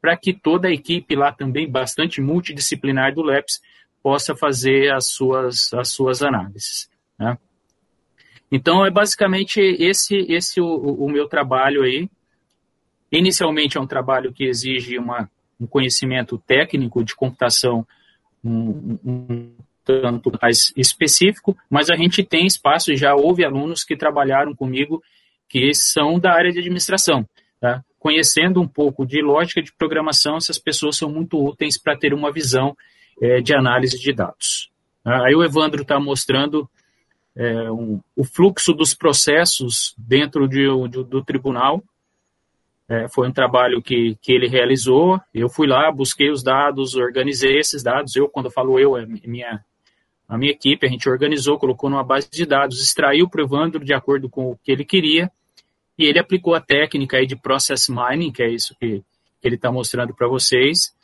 para 0.00 0.16
que 0.16 0.32
toda 0.32 0.68
a 0.68 0.72
equipe 0.72 1.14
lá 1.14 1.30
também 1.30 1.70
bastante 1.70 2.20
multidisciplinar 2.20 3.14
do 3.14 3.22
LEPS 3.22 3.60
possa 4.02 4.34
fazer 4.34 4.92
as 4.92 5.08
suas, 5.08 5.72
as 5.74 5.88
suas 5.88 6.22
análises. 6.22 6.88
Né? 7.18 7.38
Então, 8.50 8.84
é 8.84 8.90
basicamente 8.90 9.60
esse, 9.60 10.16
esse 10.28 10.60
o, 10.60 10.66
o, 10.66 11.08
meu 11.08 11.28
trabalho 11.28 11.82
aí. 11.82 12.10
Inicialmente 13.12 13.76
é 13.76 13.80
um 13.80 13.86
trabalho 13.86 14.32
que 14.32 14.44
exige 14.44 14.98
uma, 14.98 15.30
um 15.60 15.66
conhecimento 15.66 16.38
técnico 16.38 17.04
de 17.04 17.14
computação 17.14 17.86
um, 18.42 18.98
um, 19.04 19.54
tanto 20.00 20.32
mais 20.40 20.72
específico, 20.76 21.56
mas 21.68 21.90
a 21.90 21.96
gente 21.96 22.22
tem 22.22 22.46
espaço, 22.46 22.94
já 22.94 23.14
houve 23.14 23.44
alunos 23.44 23.84
que 23.84 23.96
trabalharam 23.96 24.54
comigo 24.54 25.02
que 25.48 25.74
são 25.74 26.18
da 26.18 26.32
área 26.32 26.52
de 26.52 26.60
administração. 26.60 27.26
Tá? 27.60 27.82
Conhecendo 27.98 28.60
um 28.60 28.68
pouco 28.68 29.04
de 29.04 29.20
lógica 29.20 29.60
de 29.60 29.72
programação, 29.72 30.36
essas 30.36 30.58
pessoas 30.58 30.96
são 30.96 31.10
muito 31.10 31.42
úteis 31.42 31.76
para 31.76 31.96
ter 31.96 32.14
uma 32.14 32.32
visão 32.32 32.76
é, 33.20 33.40
de 33.40 33.54
análise 33.54 33.98
de 33.98 34.12
dados. 34.12 34.70
Ah, 35.04 35.26
aí 35.26 35.34
o 35.34 35.42
Evandro 35.44 35.82
está 35.82 35.98
mostrando 35.98 36.68
é, 37.36 37.70
um, 37.70 38.00
o 38.16 38.24
fluxo 38.24 38.72
dos 38.72 38.94
processos 38.94 39.94
dentro 39.98 40.48
de, 40.48 40.66
de, 40.88 41.04
do 41.04 41.24
tribunal. 41.24 41.82
É, 42.88 43.08
foi 43.08 43.28
um 43.28 43.32
trabalho 43.32 43.80
que, 43.80 44.16
que 44.20 44.32
ele 44.32 44.48
realizou. 44.48 45.20
Eu 45.32 45.48
fui 45.48 45.66
lá, 45.66 45.90
busquei 45.92 46.30
os 46.30 46.42
dados, 46.42 46.94
organizei 46.94 47.58
esses 47.58 47.82
dados. 47.82 48.16
Eu, 48.16 48.28
quando 48.28 48.50
falo 48.50 48.78
eu, 48.78 48.96
é 48.96 49.06
minha, 49.06 49.64
a 50.30 50.38
minha 50.38 50.52
equipe, 50.52 50.86
a 50.86 50.88
gente 50.88 51.08
organizou, 51.08 51.58
colocou 51.58 51.90
numa 51.90 52.04
base 52.04 52.30
de 52.30 52.46
dados, 52.46 52.80
extraiu 52.80 53.28
o 53.28 53.40
Evandro 53.40 53.84
de 53.84 53.92
acordo 53.92 54.30
com 54.30 54.52
o 54.52 54.56
que 54.62 54.70
ele 54.70 54.84
queria, 54.84 55.28
e 55.98 56.04
ele 56.04 56.20
aplicou 56.20 56.54
a 56.54 56.60
técnica 56.60 57.16
aí 57.16 57.26
de 57.26 57.34
process 57.34 57.88
mining, 57.88 58.30
que 58.30 58.40
é 58.40 58.48
isso 58.48 58.76
que, 58.78 59.02
ele 59.42 59.56
está 59.56 59.72
mostrando 59.72 60.14
para 60.14 60.28
vocês, 60.28 60.94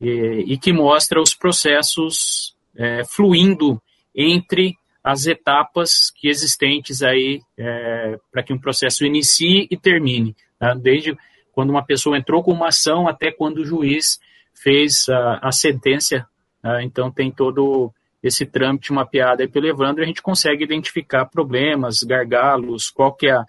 e, 0.00 0.44
e 0.46 0.56
que 0.56 0.72
mostra 0.72 1.20
os 1.20 1.34
processos 1.34 2.56
é, 2.74 3.04
fluindo 3.04 3.82
entre 4.14 4.78
as 5.04 5.26
etapas 5.26 6.10
que 6.10 6.28
existentes 6.28 7.02
aí 7.02 7.42
é, 7.58 8.18
para 8.32 8.42
que 8.42 8.52
um 8.52 8.58
processo 8.58 9.04
inicie 9.04 9.66
e 9.70 9.76
termine, 9.76 10.34
tá? 10.58 10.72
desde 10.72 11.14
quando 11.52 11.68
uma 11.68 11.84
pessoa 11.84 12.16
entrou 12.16 12.42
com 12.42 12.52
uma 12.52 12.68
ação 12.68 13.06
até 13.06 13.30
quando 13.30 13.58
o 13.58 13.64
juiz 13.64 14.20
fez 14.54 15.06
a, 15.08 15.48
a 15.48 15.52
sentença, 15.52 16.26
tá? 16.62 16.82
então 16.82 17.10
tem 17.10 17.30
todo 17.30 17.92
esse 18.22 18.44
trâmite 18.44 18.92
mapeado 18.92 19.42
aí 19.42 19.48
pelo 19.48 19.66
Evandro, 19.66 20.02
a 20.02 20.06
gente 20.06 20.22
consegue 20.22 20.64
identificar 20.64 21.24
problemas, 21.26 22.02
gargalos, 22.02 22.90
qual 22.90 23.14
que 23.14 23.28
é 23.28 23.32
a, 23.32 23.44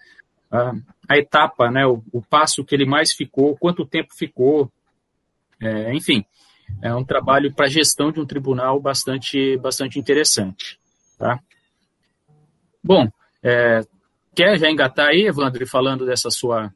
a, 0.50 0.74
a 1.08 1.18
etapa, 1.18 1.70
né, 1.70 1.86
o, 1.86 2.02
o, 2.12 2.22
passo 2.22 2.64
que 2.64 2.74
ele 2.74 2.86
mais 2.86 3.12
ficou, 3.12 3.56
quanto 3.56 3.86
tempo 3.86 4.14
ficou, 4.14 4.70
é, 5.60 5.94
enfim, 5.94 6.24
é 6.80 6.94
um 6.94 7.04
trabalho 7.04 7.52
para 7.52 7.68
gestão 7.68 8.10
de 8.10 8.20
um 8.20 8.26
tribunal 8.26 8.80
bastante, 8.80 9.56
bastante 9.58 9.98
interessante, 9.98 10.78
tá? 11.18 11.38
Bom, 12.82 13.08
é, 13.42 13.84
quer 14.34 14.58
já 14.58 14.70
engatar 14.70 15.08
aí, 15.08 15.26
Evandro, 15.26 15.66
falando 15.66 16.06
dessa 16.06 16.30
sua, 16.30 16.72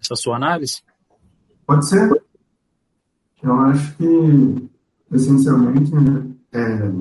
essa 0.00 0.14
sua 0.14 0.36
análise? 0.36 0.82
Pode 1.66 1.88
ser. 1.88 2.08
Eu 3.42 3.60
acho 3.60 3.96
que, 3.96 4.68
essencialmente, 5.12 5.94
né, 5.94 6.35
é, 6.52 6.92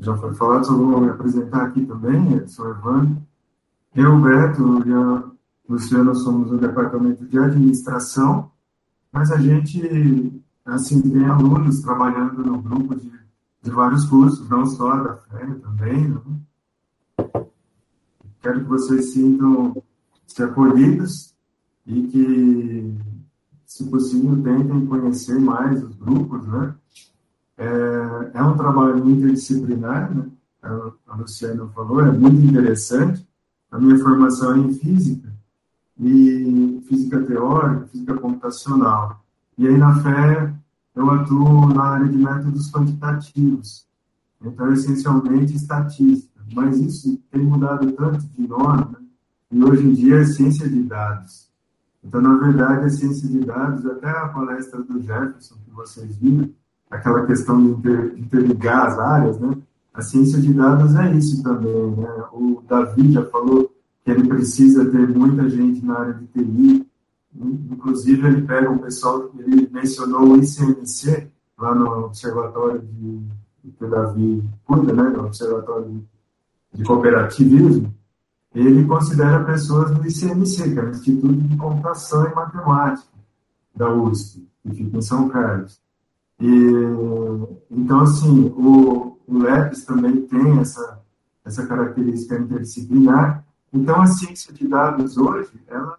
já 0.00 0.16
foi 0.16 0.34
falado, 0.34 0.66
só 0.66 0.76
vou 0.76 1.00
me 1.00 1.08
apresentar 1.08 1.66
aqui 1.66 1.84
também, 1.84 2.34
eu 2.34 2.48
sou 2.48 2.70
Evandro. 2.70 3.22
Eu, 3.94 4.20
Beto 4.20 4.88
e 4.88 4.92
a 4.92 5.24
Luciana 5.68 6.14
somos 6.14 6.50
do 6.50 6.58
departamento 6.58 7.26
de 7.26 7.38
administração, 7.38 8.50
mas 9.12 9.30
a 9.30 9.38
gente, 9.38 10.42
assim, 10.64 11.00
tem 11.02 11.26
alunos 11.26 11.80
trabalhando 11.80 12.42
no 12.42 12.62
grupo 12.62 12.94
de, 12.94 13.12
de 13.62 13.70
vários 13.70 14.04
cursos, 14.06 14.48
não 14.48 14.64
só 14.66 14.96
da 15.02 15.16
FEA 15.16 15.54
também, 15.56 16.08
né? 16.08 16.20
Quero 18.40 18.60
que 18.60 18.68
vocês 18.68 19.12
sintam-se 19.12 20.42
acolhidos 20.42 21.34
e 21.86 22.02
que, 22.02 22.98
se 23.64 23.84
possível, 23.88 24.42
tentem 24.42 24.86
conhecer 24.86 25.38
mais 25.38 25.82
os 25.82 25.94
grupos, 25.94 26.46
né? 26.48 26.74
É, 27.56 28.30
é 28.34 28.42
um 28.42 28.56
trabalho 28.56 29.08
interdisciplinar, 29.08 30.14
né? 30.14 30.26
A 30.62 31.16
Luciana 31.16 31.66
falou, 31.68 32.00
é 32.00 32.10
muito 32.10 32.44
interessante. 32.46 33.26
A 33.70 33.78
minha 33.78 33.98
formação 33.98 34.54
é 34.54 34.58
em 34.58 34.74
física, 34.74 35.32
e 35.98 36.82
física 36.88 37.22
teórica, 37.22 37.86
física 37.86 38.14
computacional. 38.14 39.24
E 39.58 39.66
aí, 39.66 39.76
na 39.76 39.94
Fé, 40.02 40.52
eu 40.94 41.10
atuo 41.10 41.68
na 41.72 41.82
área 41.82 42.08
de 42.08 42.16
métodos 42.16 42.70
quantitativos. 42.70 43.86
Então, 44.40 44.72
essencialmente, 44.72 45.54
estatística. 45.54 46.40
Mas 46.54 46.78
isso 46.78 47.18
tem 47.30 47.42
mudado 47.42 47.90
tanto 47.92 48.26
de 48.26 48.46
nome, 48.46 48.92
né? 48.92 48.98
e 49.50 49.64
hoje 49.64 49.86
em 49.86 49.92
dia 49.92 50.20
é 50.20 50.24
ciência 50.24 50.68
de 50.68 50.82
dados. 50.82 51.50
Então, 52.04 52.20
na 52.20 52.36
verdade, 52.36 52.86
a 52.86 52.90
ciência 52.90 53.28
de 53.28 53.40
dados, 53.40 53.86
até 53.86 54.10
a 54.10 54.28
palestra 54.28 54.82
do 54.82 55.00
Jefferson, 55.00 55.54
que 55.64 55.70
vocês 55.70 56.16
viram, 56.16 56.50
aquela 56.92 57.26
questão 57.26 57.58
de 57.58 57.70
inter, 57.70 58.14
interligar 58.18 58.86
as 58.86 58.98
áreas, 58.98 59.40
né? 59.40 59.56
A 59.94 60.02
ciência 60.02 60.40
de 60.40 60.52
dados 60.52 60.94
é 60.94 61.12
isso 61.12 61.42
também, 61.42 61.90
né? 61.96 62.24
O 62.32 62.62
Davi 62.68 63.12
já 63.12 63.24
falou 63.26 63.70
que 64.04 64.10
ele 64.10 64.28
precisa 64.28 64.84
ter 64.84 65.08
muita 65.08 65.48
gente 65.48 65.84
na 65.84 65.98
área 65.98 66.14
de 66.14 66.26
TI, 66.26 66.86
inclusive 67.34 68.26
ele 68.26 68.42
pega 68.42 68.70
um 68.70 68.78
pessoal, 68.78 69.30
ele 69.38 69.68
mencionou 69.72 70.28
o 70.28 70.36
ICMC, 70.36 71.28
lá 71.58 71.74
no 71.74 72.06
Observatório 72.06 72.80
de, 72.82 73.22
que 73.70 73.84
o 73.84 73.90
Davi 73.90 74.44
cuida, 74.64 74.92
né? 74.92 75.02
No 75.04 75.26
Observatório 75.26 76.04
de 76.74 76.84
Cooperativismo, 76.84 77.94
ele 78.54 78.84
considera 78.84 79.44
pessoas 79.44 79.90
do 79.92 80.06
ICMC, 80.06 80.72
que 80.72 80.78
é 80.78 80.82
o 80.82 80.90
Instituto 80.90 81.34
de 81.34 81.56
Computação 81.56 82.26
e 82.28 82.34
Matemática 82.34 83.08
da 83.74 83.90
USP, 83.90 84.46
que 84.62 84.74
fica 84.74 84.98
em 84.98 85.02
São 85.02 85.28
Carlos. 85.28 85.81
E, 86.42 87.70
então, 87.70 88.00
assim, 88.00 88.52
o, 88.56 89.16
o 89.28 89.38
LEPS 89.38 89.84
também 89.84 90.22
tem 90.22 90.58
essa, 90.58 91.00
essa 91.44 91.64
característica 91.64 92.36
interdisciplinar. 92.36 93.46
Então, 93.72 94.02
a 94.02 94.06
ciência 94.08 94.52
de 94.52 94.66
dados 94.66 95.16
hoje, 95.16 95.52
ela 95.68 95.96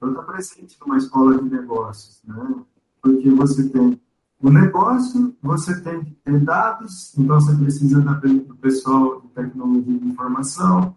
está 0.00 0.22
presente 0.22 0.78
numa 0.80 0.98
escola 0.98 1.36
de 1.36 1.50
negócios, 1.50 2.22
né? 2.24 2.54
Porque 3.02 3.28
você 3.30 3.68
tem 3.70 4.00
o 4.40 4.50
negócio, 4.50 5.34
você 5.42 5.80
tem 5.80 6.04
que 6.04 6.12
ter 6.12 6.38
dados, 6.40 7.12
então 7.18 7.40
você 7.40 7.54
precisa 7.56 8.00
do 8.00 8.56
pessoal 8.56 9.20
de 9.20 9.28
tecnologia 9.28 9.98
de 9.98 10.06
informação, 10.06 10.96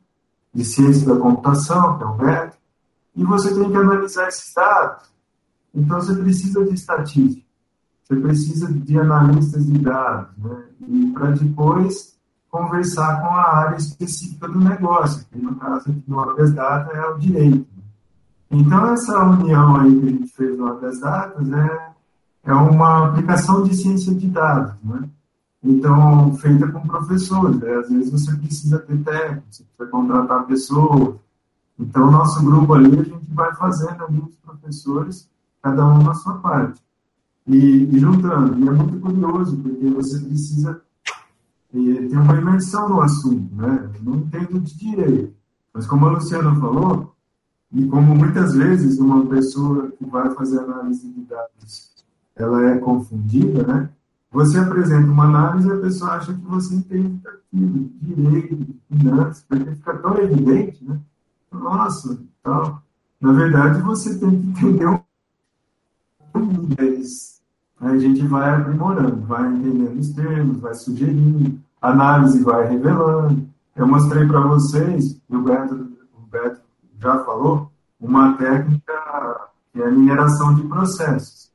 de 0.53 0.63
ciência 0.63 1.07
da 1.07 1.19
computação, 1.19 1.97
que 1.97 2.03
é 2.03 2.07
o 2.07 2.17
MEC, 2.17 2.57
e 3.15 3.23
você 3.23 3.53
tem 3.53 3.71
que 3.71 3.77
analisar 3.77 4.27
esses 4.27 4.53
dados. 4.53 5.09
Então, 5.73 5.99
você 5.99 6.15
precisa 6.15 6.63
de 6.63 6.75
estatística 6.75 7.44
você 8.05 8.15
precisa 8.17 8.71
de 8.71 8.99
analistas 8.99 9.65
de 9.65 9.79
dados, 9.79 10.29
né? 10.37 10.63
E 10.87 11.07
para 11.07 11.31
depois 11.31 12.15
conversar 12.51 13.19
com 13.19 13.27
a 13.27 13.57
área 13.57 13.77
específica 13.77 14.47
do 14.47 14.59
negócio, 14.59 15.25
que 15.25 15.39
no 15.39 15.55
caso 15.55 15.89
aqui 15.89 16.03
no 16.07 16.19
Habeas 16.19 16.53
Data 16.53 16.95
é 16.95 17.09
o 17.09 17.17
direito. 17.17 17.67
Então, 18.51 18.93
essa 18.93 19.23
união 19.23 19.77
aí 19.77 19.99
que 19.99 20.05
a 20.05 20.09
gente 20.09 20.27
fez 20.27 20.57
no 20.57 20.67
Habeas 20.67 20.99
Datas 20.99 21.51
é, 21.51 21.89
é 22.43 22.53
uma 22.53 23.07
aplicação 23.07 23.63
de 23.63 23.75
ciência 23.75 24.13
de 24.13 24.27
dados, 24.27 24.75
né? 24.83 25.09
Então, 25.63 26.31
feita 26.35 26.67
com 26.67 26.87
professores, 26.87 27.57
né? 27.57 27.73
às 27.73 27.89
vezes 27.89 28.11
você 28.11 28.35
precisa 28.37 28.77
ter 28.77 29.03
técnicos, 29.03 29.57
você 29.57 29.63
precisa 29.63 29.89
contratar 29.89 30.45
pessoas. 30.45 31.15
Então, 31.79 32.11
nosso 32.11 32.45
grupo 32.45 32.75
ali, 32.75 32.99
a 32.99 33.03
gente 33.03 33.33
vai 33.33 33.51
fazendo 33.55 34.05
ali 34.05 34.19
os 34.19 34.35
professores, 34.35 35.27
cada 35.63 35.87
um 35.87 36.03
na 36.03 36.13
sua 36.13 36.35
parte. 36.35 36.84
E, 37.47 37.55
e 37.55 37.99
juntando, 37.99 38.57
e 38.59 38.67
é 38.67 38.71
muito 38.71 38.99
curioso, 38.99 39.57
porque 39.57 39.87
você 39.89 40.19
precisa 40.19 40.81
ter 41.71 42.17
uma 42.17 42.37
imersão 42.37 42.89
no 42.89 43.01
assunto, 43.01 43.53
né? 43.55 43.89
Não 44.01 44.15
entendo 44.15 44.59
de 44.59 44.77
direito, 44.77 45.33
mas 45.73 45.85
como 45.85 46.07
a 46.07 46.11
Luciana 46.11 46.55
falou, 46.55 47.13
e 47.71 47.85
como 47.87 48.15
muitas 48.15 48.55
vezes 48.55 48.99
uma 48.99 49.25
pessoa 49.25 49.91
que 49.91 50.05
vai 50.05 50.33
fazer 50.33 50.59
análise 50.59 51.07
de 51.11 51.21
dados, 51.21 51.91
ela 52.35 52.69
é 52.69 52.77
confundida, 52.77 53.63
né? 53.67 53.89
Você 54.31 54.57
apresenta 54.57 55.07
uma 55.11 55.25
análise 55.25 55.67
e 55.67 55.71
a 55.71 55.79
pessoa 55.79 56.11
acha 56.11 56.33
que 56.33 56.41
você 56.41 56.75
entende 56.75 57.21
daquilo, 57.21 57.89
direito, 58.01 58.75
finanças, 58.89 59.45
porque 59.47 59.71
fica 59.75 59.97
tão 59.97 60.17
evidente, 60.17 60.83
né? 60.83 60.99
Nossa, 61.51 62.19
tal. 62.43 62.81
Na 63.19 63.31
verdade, 63.31 63.81
você 63.81 64.17
tem 64.17 64.29
que 64.29 64.47
entender 64.47 64.87
um 64.87 64.99
a 67.79 67.97
gente 67.97 68.25
vai 68.25 68.49
aprimorando, 68.49 69.21
vai 69.25 69.47
entendendo 69.47 69.99
os 69.99 70.09
termos, 70.09 70.59
vai 70.59 70.73
sugerindo, 70.73 71.59
a 71.81 71.89
análise 71.91 72.43
vai 72.43 72.67
revelando. 72.67 73.47
Eu 73.75 73.87
mostrei 73.87 74.25
para 74.25 74.39
vocês, 74.41 75.21
e 75.29 75.35
o 75.35 75.41
Beto, 75.41 75.75
o 76.17 76.27
Beto 76.27 76.61
já 76.99 77.23
falou, 77.25 77.69
uma 77.99 78.33
técnica 78.37 78.93
que 79.73 79.81
é 79.81 79.87
a 79.87 79.91
mineração 79.91 80.55
de 80.55 80.63
processos, 80.63 81.51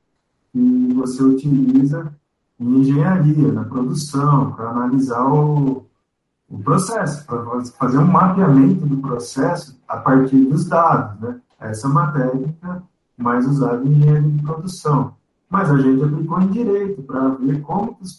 que 0.52 0.92
você 0.94 1.22
utiliza 1.22 2.12
em 2.58 2.80
engenharia, 2.80 3.50
na 3.50 3.64
produção, 3.64 4.52
para 4.52 4.68
analisar 4.68 5.24
o, 5.26 5.86
o 6.50 6.58
processo, 6.58 7.24
para 7.24 7.42
fazer 7.78 7.98
um 7.98 8.06
mapeamento 8.06 8.84
do 8.86 8.98
processo 8.98 9.80
a 9.88 9.96
partir 9.96 10.44
dos 10.44 10.66
dados. 10.66 11.18
Né? 11.20 11.40
Essa 11.58 11.86
é 11.86 11.90
uma 11.90 12.12
técnica 12.12 12.82
mais 13.16 13.46
usada 13.46 13.82
em 13.86 13.92
engenharia 13.92 14.30
de 14.30 14.42
produção 14.42 15.14
mas 15.50 15.68
a 15.68 15.76
gente 15.76 16.04
aplicou 16.04 16.40
em 16.40 16.46
direito 16.46 17.02
para 17.02 17.30
ver 17.30 17.60
como 17.62 17.98
os, 18.00 18.16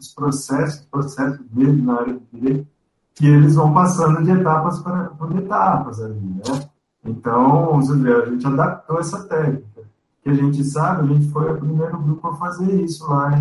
os 0.00 0.08
processos, 0.14 0.80
processos 0.86 1.46
dele 1.50 1.82
na 1.82 2.00
área 2.00 2.14
de 2.14 2.40
direito, 2.40 2.66
que 3.14 3.26
eles 3.26 3.54
vão 3.54 3.74
passando 3.74 4.24
de 4.24 4.30
etapas 4.30 4.78
para 4.80 5.12
etapas 5.36 6.00
ali, 6.00 6.18
né? 6.18 6.70
Então, 7.04 7.78
a 7.78 8.26
gente 8.30 8.46
adaptou 8.46 8.98
essa 8.98 9.22
técnica. 9.24 9.82
Que 10.22 10.30
a 10.30 10.34
gente 10.34 10.64
sabe, 10.64 11.02
a 11.02 11.14
gente 11.14 11.30
foi 11.30 11.52
o 11.52 11.58
primeiro 11.58 11.98
grupo 11.98 12.28
a 12.28 12.36
fazer 12.36 12.82
isso 12.82 13.06
lá 13.08 13.38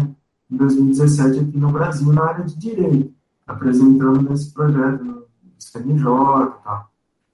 em 0.50 0.58
2017 0.58 1.40
aqui 1.40 1.58
no 1.58 1.72
Brasil, 1.72 2.12
na 2.12 2.24
área 2.24 2.44
de 2.44 2.58
direito, 2.58 3.14
apresentando 3.48 4.32
esse 4.34 4.54
projeto 4.54 5.04
no 5.04 5.26
CNJ 5.58 6.04
e 6.04 6.64
tal. 6.64 6.89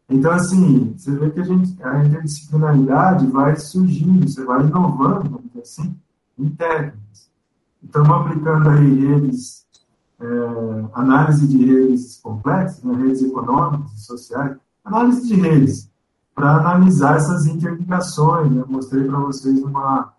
Então, 0.07 0.31
assim, 0.31 0.93
você 0.95 1.11
vê 1.11 1.31
que 1.31 1.39
a, 1.39 1.43
gente, 1.43 1.83
a 1.83 2.05
interdisciplinaridade 2.05 3.25
vai 3.27 3.55
surgindo, 3.55 4.27
você 4.27 4.43
vai 4.43 4.65
inovando, 4.65 5.41
assim, 5.59 5.95
em 6.37 6.49
técnicas. 6.49 7.29
Estamos 7.83 8.09
aplicando 8.09 8.69
aí 8.69 9.07
redes, 9.07 9.65
é, 10.19 10.25
análise 10.93 11.47
de 11.47 11.65
redes 11.65 12.19
complexas, 12.21 12.83
né, 12.83 12.95
redes 12.95 13.23
econômicas 13.23 13.93
e 13.93 13.99
sociais, 14.01 14.57
análise 14.83 15.27
de 15.27 15.35
redes, 15.35 15.89
para 16.35 16.55
analisar 16.55 17.17
essas 17.17 17.47
interligações. 17.47 18.51
Né? 18.51 18.63
Mostrei 18.67 19.05
para 19.05 19.19
vocês 19.19 19.59
uma, 19.63 20.13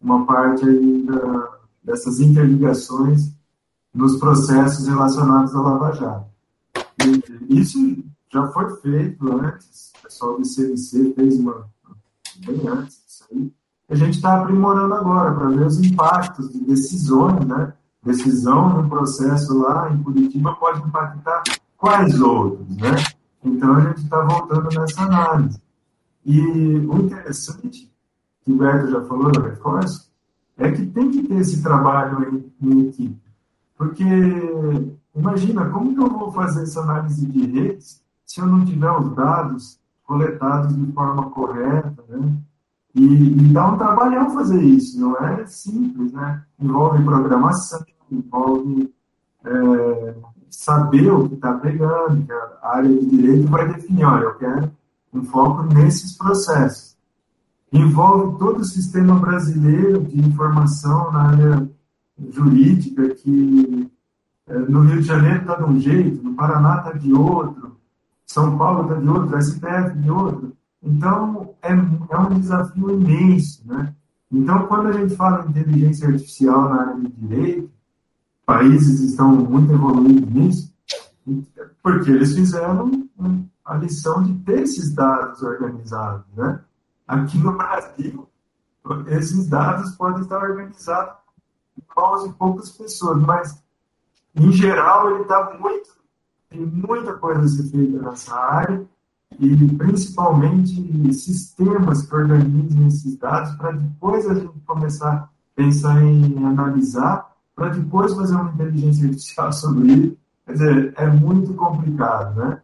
uma 0.00 0.26
parte 0.26 0.64
aí 0.64 1.02
da, 1.04 1.58
dessas 1.84 2.18
interligações 2.18 3.32
nos 3.94 4.18
processos 4.18 4.86
relacionados 4.88 5.54
à 5.54 5.60
Lava 5.60 5.92
Jato. 5.92 6.26
E 7.48 7.60
isso 7.60 7.78
já 8.30 8.46
foi 8.48 8.76
feito 8.76 9.32
antes, 9.32 9.92
o 9.98 10.02
pessoal 10.02 10.36
do 10.36 10.42
ICMC 10.42 11.14
fez 11.14 11.38
uma, 11.38 11.68
bem 12.46 12.68
antes 12.68 13.02
disso 13.04 13.24
aí. 13.32 13.52
A 13.90 13.94
gente 13.94 14.16
está 14.16 14.40
aprimorando 14.40 14.94
agora 14.94 15.34
para 15.34 15.48
ver 15.48 15.66
os 15.66 15.78
impactos 15.78 16.52
de 16.52 16.60
decisões, 16.60 17.44
né, 17.46 17.72
decisão 18.02 18.68
num 18.70 18.88
processo 18.88 19.58
lá 19.58 19.90
em 19.92 20.02
Curitiba 20.02 20.54
pode 20.54 20.80
impactar 20.80 21.42
quais 21.76 22.20
outros, 22.20 22.76
né? 22.76 22.96
Então 23.44 23.74
a 23.74 23.80
gente 23.80 24.02
está 24.02 24.22
voltando 24.22 24.68
nessa 24.78 25.02
análise. 25.02 25.60
E 26.24 26.40
o 26.40 26.98
interessante, 26.98 27.90
que 28.42 28.52
o 28.52 28.56
Beto 28.56 28.90
já 28.90 29.04
falou 29.04 29.30
no 29.32 29.40
reforço, 29.40 30.10
é 30.56 30.70
que 30.70 30.86
tem 30.86 31.10
que 31.10 31.22
ter 31.22 31.36
esse 31.36 31.62
trabalho 31.62 32.52
em, 32.60 32.68
em 32.68 32.88
equipe. 32.88 33.20
Porque, 33.76 34.04
imagina, 35.14 35.70
como 35.70 35.94
que 35.94 36.00
eu 36.00 36.10
vou 36.10 36.32
fazer 36.32 36.64
essa 36.64 36.80
análise 36.80 37.24
de 37.26 37.46
redes 37.46 38.02
se 38.28 38.40
eu 38.42 38.46
não 38.46 38.62
tiver 38.62 38.92
os 38.92 39.16
dados 39.16 39.80
coletados 40.04 40.76
de 40.76 40.92
forma 40.92 41.30
correta, 41.30 42.04
né? 42.08 42.36
E, 42.94 43.04
e 43.04 43.52
dá 43.52 43.72
um 43.72 43.78
trabalhão 43.78 44.30
fazer 44.30 44.62
isso, 44.62 45.00
não 45.00 45.16
é 45.16 45.46
simples, 45.46 46.12
né? 46.12 46.44
Envolve 46.60 47.02
programação, 47.02 47.82
envolve 48.12 48.94
é, 49.44 50.14
saber 50.50 51.10
o 51.10 51.26
que 51.28 51.36
está 51.36 51.54
pegando, 51.54 52.26
que 52.26 52.32
a 52.32 52.58
área 52.62 52.88
de 52.88 53.06
direito 53.06 53.48
vai 53.48 53.72
definir, 53.72 54.04
olha, 54.04 54.24
eu 54.24 54.34
quero 54.34 54.70
um 55.12 55.24
foco 55.24 55.62
nesses 55.62 56.16
processos. 56.16 56.98
Envolve 57.72 58.38
todo 58.38 58.60
o 58.60 58.64
sistema 58.64 59.18
brasileiro 59.18 60.04
de 60.04 60.20
informação 60.20 61.10
na 61.12 61.30
área 61.30 61.70
jurídica, 62.30 63.08
que 63.08 63.90
é, 64.48 64.58
no 64.58 64.80
Rio 64.80 65.00
de 65.00 65.06
Janeiro 65.06 65.40
está 65.40 65.54
de 65.54 65.64
um 65.64 65.80
jeito, 65.80 66.22
no 66.22 66.34
Paraná 66.34 66.78
está 66.78 66.92
de 66.92 67.12
outro, 67.12 67.77
São 68.28 68.58
Paulo 68.58 68.82
está 68.82 69.00
de 69.00 69.08
outro, 69.08 69.42
STF 69.42 69.98
de 69.98 70.10
outro. 70.10 70.56
Então, 70.82 71.54
é, 71.62 71.72
é 71.72 72.18
um 72.18 72.38
desafio 72.38 72.90
imenso, 72.90 73.66
né? 73.66 73.94
Então, 74.30 74.66
quando 74.66 74.88
a 74.88 74.92
gente 74.92 75.16
fala 75.16 75.46
em 75.46 75.50
inteligência 75.50 76.06
artificial 76.06 76.68
na 76.68 76.80
área 76.82 76.94
de 76.96 77.08
direito, 77.08 77.70
países 78.44 79.00
estão 79.00 79.34
muito 79.34 79.72
evoluídos 79.72 80.30
nisso, 80.30 80.74
porque 81.82 82.10
eles 82.10 82.34
fizeram 82.34 83.08
a 83.64 83.76
lição 83.76 84.22
de 84.22 84.34
ter 84.40 84.60
esses 84.60 84.94
dados 84.94 85.42
organizados, 85.42 86.26
né? 86.36 86.60
Aqui 87.06 87.38
no 87.38 87.56
Brasil, 87.56 88.28
esses 89.06 89.48
dados 89.48 89.96
podem 89.96 90.20
estar 90.20 90.42
organizados 90.42 91.16
em 92.26 92.32
poucas 92.32 92.70
pessoas, 92.70 93.22
mas, 93.22 93.62
em 94.34 94.52
geral, 94.52 95.10
ele 95.10 95.22
está 95.22 95.56
muito, 95.58 95.97
tem 96.50 96.64
muita 96.64 97.14
coisa 97.14 97.40
a 97.42 97.48
ser 97.48 97.64
feita 97.70 98.00
nessa 98.00 98.34
área, 98.34 98.86
e 99.38 99.74
principalmente 99.74 101.12
sistemas 101.12 102.02
que 102.02 102.14
organizem 102.14 102.86
esses 102.86 103.16
dados 103.16 103.54
para 103.56 103.72
depois 103.72 104.26
a 104.26 104.34
gente 104.34 104.58
começar 104.66 105.12
a 105.12 105.28
pensar 105.54 106.02
em 106.02 106.44
analisar, 106.44 107.30
para 107.54 107.68
depois 107.70 108.14
fazer 108.14 108.34
uma 108.34 108.52
inteligência 108.52 109.08
artificial 109.08 109.52
sobre 109.52 109.92
ele. 109.92 110.18
Quer 110.46 110.52
dizer, 110.52 110.94
é 110.96 111.06
muito 111.08 111.52
complicado, 111.54 112.36
né? 112.36 112.62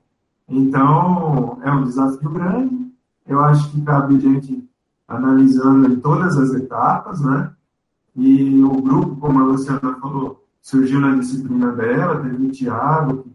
Então, 0.49 1.59
é 1.62 1.70
um 1.70 1.85
desafio 1.85 2.31
grande. 2.31 2.92
Eu 3.27 3.40
acho 3.40 3.70
que 3.70 3.83
cabe 3.83 4.16
a 4.16 4.20
gente 4.20 4.68
analisando 5.07 5.88
em 5.88 5.97
todas 5.97 6.37
as 6.38 6.55
etapas, 6.55 7.20
né? 7.20 7.53
E 8.16 8.62
o 8.62 8.81
grupo, 8.81 9.16
como 9.16 9.40
a 9.40 9.44
Luciana 9.44 9.99
falou, 10.01 10.44
surgiu 10.62 11.01
na 11.01 11.16
disciplina 11.16 11.73
dela, 11.73 12.23
teve 12.23 12.47
o 12.47 12.51
Tiago, 12.51 13.23
que 13.23 13.34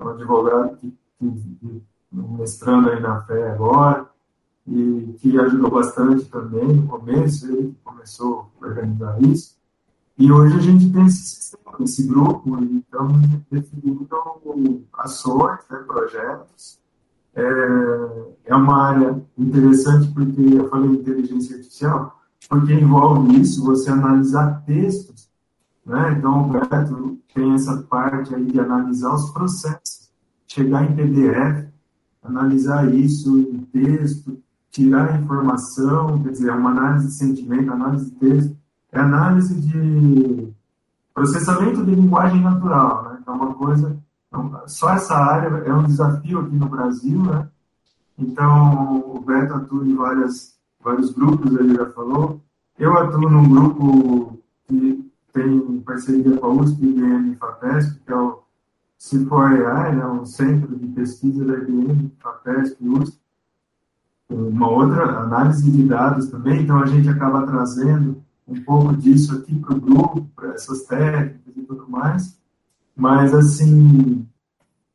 um 0.00 0.08
advogado 0.08 0.76
que, 0.76 0.96
que, 1.18 1.82
mestrando 2.12 2.90
aí 2.90 3.00
na 3.00 3.22
fé 3.22 3.50
agora, 3.50 4.08
e 4.66 5.14
que 5.20 5.38
ajudou 5.38 5.70
bastante 5.70 6.24
também 6.24 6.66
no 6.66 6.86
começo, 6.88 7.46
ele 7.46 7.76
começou 7.84 8.50
a 8.60 8.66
organizar 8.66 9.22
isso. 9.22 9.56
E 10.18 10.32
hoje 10.32 10.56
a 10.56 10.60
gente 10.60 10.90
tem 10.90 11.06
esse 11.06 11.24
sistema, 11.24 11.76
esse 11.80 12.02
grupo, 12.06 12.58
e 12.64 12.78
estamos 12.78 13.20
definindo 13.50 14.08
ações, 14.94 15.60
né, 15.70 15.78
projetos. 15.86 16.78
É, 17.34 18.24
é 18.46 18.56
uma 18.56 18.82
área 18.82 19.22
interessante 19.36 20.10
porque 20.12 20.40
eu 20.40 20.68
falei 20.70 20.90
inteligência 20.90 21.56
artificial, 21.56 22.18
porque 22.48 22.72
envolve 22.72 23.40
isso, 23.40 23.62
você 23.62 23.90
analisar 23.90 24.62
textos, 24.64 25.28
né? 25.84 26.16
Então 26.18 26.42
o 26.42 26.48
Beto 26.48 27.18
tem 27.34 27.52
essa 27.52 27.76
parte 27.82 28.34
aí 28.34 28.46
de 28.46 28.58
analisar 28.58 29.14
os 29.14 29.30
processos, 29.30 29.85
chegar 30.56 30.90
em 30.90 30.96
PDF, 30.96 31.68
analisar 32.22 32.92
isso 32.94 33.38
em 33.38 33.60
texto, 33.72 34.42
tirar 34.70 35.10
a 35.10 35.18
informação, 35.18 36.22
quer 36.22 36.30
dizer, 36.30 36.48
é 36.48 36.54
uma 36.54 36.70
análise 36.70 37.08
de 37.08 37.14
sentimento, 37.14 37.70
análise 37.70 38.10
de 38.10 38.16
texto, 38.16 38.56
é 38.90 38.98
análise 38.98 39.54
de 39.60 40.48
processamento 41.12 41.84
de 41.84 41.94
linguagem 41.94 42.40
natural, 42.40 43.04
né? 43.04 43.18
Então, 43.20 43.34
uma 43.36 43.54
coisa, 43.54 43.98
então, 44.28 44.62
só 44.66 44.94
essa 44.94 45.14
área 45.14 45.48
é 45.58 45.74
um 45.74 45.84
desafio 45.84 46.40
aqui 46.40 46.56
no 46.56 46.68
Brasil, 46.68 47.22
né? 47.22 47.48
Então, 48.18 48.98
o 49.14 49.20
Beto 49.20 49.54
atua 49.54 49.86
em 49.86 49.94
várias, 49.94 50.56
vários 50.82 51.12
grupos, 51.12 51.54
ele 51.54 51.74
já 51.74 51.86
falou. 51.90 52.40
Eu 52.78 52.96
atuo 52.96 53.28
num 53.28 53.48
grupo 53.48 54.38
que 54.66 55.06
tem 55.34 55.80
parceria 55.80 56.38
com 56.38 56.46
a 56.46 56.50
USP 56.50 56.82
e 56.82 56.88
IBM 56.88 57.36
FAPESP, 57.36 58.00
que 58.06 58.12
é 58.12 58.16
o 58.16 58.45
se 58.98 59.24
for 59.26 59.44
AI, 59.44 59.96
né, 59.96 60.06
um 60.06 60.24
centro 60.24 60.76
de 60.76 60.86
pesquisa 60.88 61.44
da 61.44 61.54
IBM, 61.54 62.12
FAPESP, 62.18 62.88
USP, 62.88 63.20
uma 64.28 64.68
outra 64.68 65.20
análise 65.20 65.70
de 65.70 65.84
dados 65.84 66.28
também, 66.28 66.62
então 66.62 66.80
a 66.80 66.86
gente 66.86 67.08
acaba 67.08 67.46
trazendo 67.46 68.22
um 68.46 68.60
pouco 68.62 68.96
disso 68.96 69.36
aqui 69.36 69.58
para 69.58 69.74
o 69.74 69.80
grupo, 69.80 70.28
para 70.34 70.54
essas 70.54 70.82
técnicas 70.84 71.56
e 71.56 71.62
tudo 71.62 71.88
mais, 71.88 72.38
mas 72.96 73.34
assim, 73.34 74.26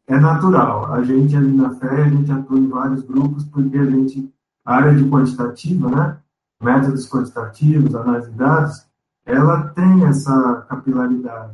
é 0.07 0.19
natural, 0.19 0.91
a 0.91 1.03
gente 1.03 1.35
ali 1.35 1.53
na 1.53 1.73
FÉ, 1.75 2.03
a 2.03 2.09
gente 2.09 2.31
atua 2.31 2.57
em 2.57 2.67
vários 2.67 3.03
grupos, 3.03 3.45
porque 3.45 3.77
a 3.77 3.85
gente, 3.85 4.33
a 4.65 4.75
área 4.75 4.95
de 4.95 5.09
quantitativa, 5.09 5.89
né, 5.89 6.17
métodos 6.61 7.07
quantitativos, 7.09 7.95
análise 7.95 8.31
de 8.31 8.37
dados, 8.37 8.85
ela 9.25 9.67
tem 9.69 10.05
essa 10.05 10.65
capilaridade. 10.67 11.53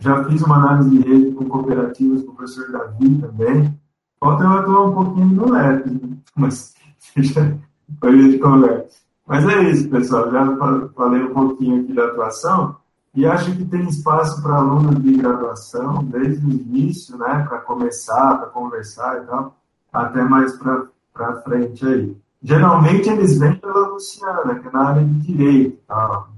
Já 0.00 0.22
fiz 0.24 0.42
uma 0.42 0.56
análise 0.56 0.90
de 0.90 1.08
rede 1.08 1.32
com 1.32 1.44
cooperativas 1.46 2.22
com 2.22 2.30
o 2.30 2.34
professor 2.36 2.70
Davi 2.70 3.18
também. 3.18 3.80
Falta 4.20 4.44
eu 4.44 4.52
atuar 4.52 4.84
um 4.86 4.94
pouquinho 4.94 5.26
no 5.26 5.50
LEP, 5.50 5.90
né? 5.90 6.16
mas 6.36 6.74
depois 7.16 8.14
a 8.14 8.22
gente 8.22 8.38
conversa. 8.38 8.98
Mas 9.26 9.48
é 9.48 9.62
isso, 9.70 9.90
pessoal. 9.90 10.30
Já 10.30 10.56
falei 10.94 11.22
um 11.24 11.34
pouquinho 11.34 11.82
aqui 11.82 11.92
da 11.92 12.04
atuação 12.04 12.76
e 13.12 13.26
acho 13.26 13.56
que 13.56 13.64
tem 13.64 13.88
espaço 13.88 14.40
para 14.40 14.54
alunos 14.54 15.02
de 15.02 15.14
graduação 15.14 16.04
desde 16.04 16.46
o 16.46 16.50
início, 16.50 17.18
né, 17.18 17.44
para 17.48 17.58
começar, 17.58 18.36
para 18.38 18.46
conversar 18.50 19.20
e 19.20 19.26
tal, 19.26 19.56
até 19.92 20.22
mais 20.22 20.56
para 20.56 21.42
frente 21.42 21.84
aí. 21.84 22.16
Geralmente 22.40 23.10
eles 23.10 23.36
vêm 23.36 23.56
pela 23.56 23.88
Luciana, 23.88 24.60
que 24.60 24.68
é 24.68 24.70
na 24.70 24.88
área 24.90 25.04
de 25.04 25.14
direito, 25.14 25.76
tal. 25.88 26.28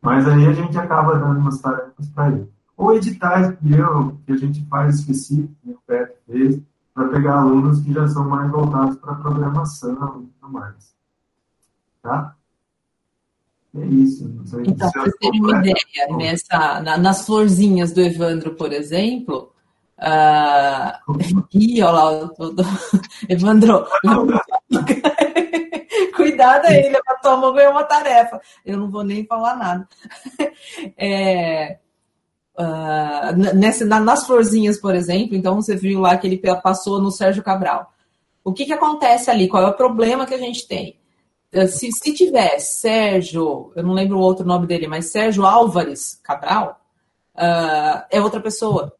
mas 0.00 0.28
aí 0.28 0.46
a 0.46 0.52
gente 0.52 0.78
acaba 0.78 1.18
dando 1.18 1.40
umas 1.40 1.60
tarefas 1.60 2.08
para 2.14 2.28
ele 2.28 2.57
ou 2.78 2.94
editais 2.94 3.54
que, 3.58 3.72
eu, 3.72 4.18
que 4.24 4.32
a 4.32 4.36
gente 4.36 4.64
faz 4.66 5.00
específico, 5.00 5.52
né, 5.64 5.74
o 5.74 5.80
PET 5.84 6.14
fez, 6.26 6.60
para 6.94 7.08
pegar 7.08 7.40
alunos 7.40 7.80
que 7.80 7.92
já 7.92 8.06
são 8.06 8.28
mais 8.28 8.48
voltados 8.50 8.96
para 8.98 9.16
programação 9.16 10.22
e 10.22 10.26
tudo 10.40 10.52
mais. 10.52 10.94
Tá? 12.00 12.36
É 13.76 13.84
isso. 13.84 14.24
Então, 14.64 14.76
para 14.76 14.90
vocês 14.90 15.12
terem 15.20 15.42
uma 15.42 15.58
ideia, 15.58 15.74
nessa, 16.16 16.80
na, 16.80 16.96
nas 16.96 17.26
florzinhas 17.26 17.92
do 17.92 18.00
Evandro, 18.00 18.54
por 18.54 18.72
exemplo, 18.72 19.52
uh, 19.98 20.92
e 21.52 21.82
olha 21.82 21.92
lá, 21.92 22.26
o, 22.26 22.30
Evandro, 23.28 23.84
cuidado 26.14 26.66
aí, 26.66 26.84
levantou 26.84 27.32
a 27.32 27.36
mão 27.36 27.52
ganhou 27.52 27.72
uma 27.72 27.84
tarefa. 27.84 28.40
Eu 28.64 28.78
não 28.78 28.88
vou 28.88 29.02
nem 29.02 29.26
falar 29.26 29.56
nada. 29.56 29.88
É, 30.96 31.78
uh, 32.58 33.54
nessa, 33.54 33.84
nas 33.84 34.26
florzinhas, 34.26 34.80
por 34.80 34.94
exemplo, 34.94 35.36
então 35.36 35.56
você 35.56 35.76
viu 35.76 36.00
lá 36.00 36.16
que 36.16 36.26
ele 36.26 36.38
passou 36.62 37.00
no 37.00 37.10
Sérgio 37.10 37.42
Cabral. 37.42 37.92
O 38.42 38.52
que, 38.52 38.66
que 38.66 38.72
acontece 38.72 39.30
ali? 39.30 39.48
Qual 39.48 39.62
é 39.62 39.66
o 39.66 39.76
problema 39.76 40.26
que 40.26 40.34
a 40.34 40.38
gente 40.38 40.66
tem? 40.66 40.96
Ah, 41.54 41.66
se, 41.66 41.90
se 41.92 42.12
tiver 42.12 42.58
Sérgio, 42.58 43.72
eu 43.74 43.82
não 43.82 43.94
lembro 43.94 44.18
o 44.18 44.22
outro 44.22 44.44
nome 44.44 44.66
dele, 44.66 44.86
mas 44.86 45.10
Sérgio 45.10 45.46
Álvares 45.46 46.20
Cabral, 46.22 46.80
uh, 47.36 48.02
é 48.10 48.20
outra 48.20 48.40
pessoa. 48.40 48.92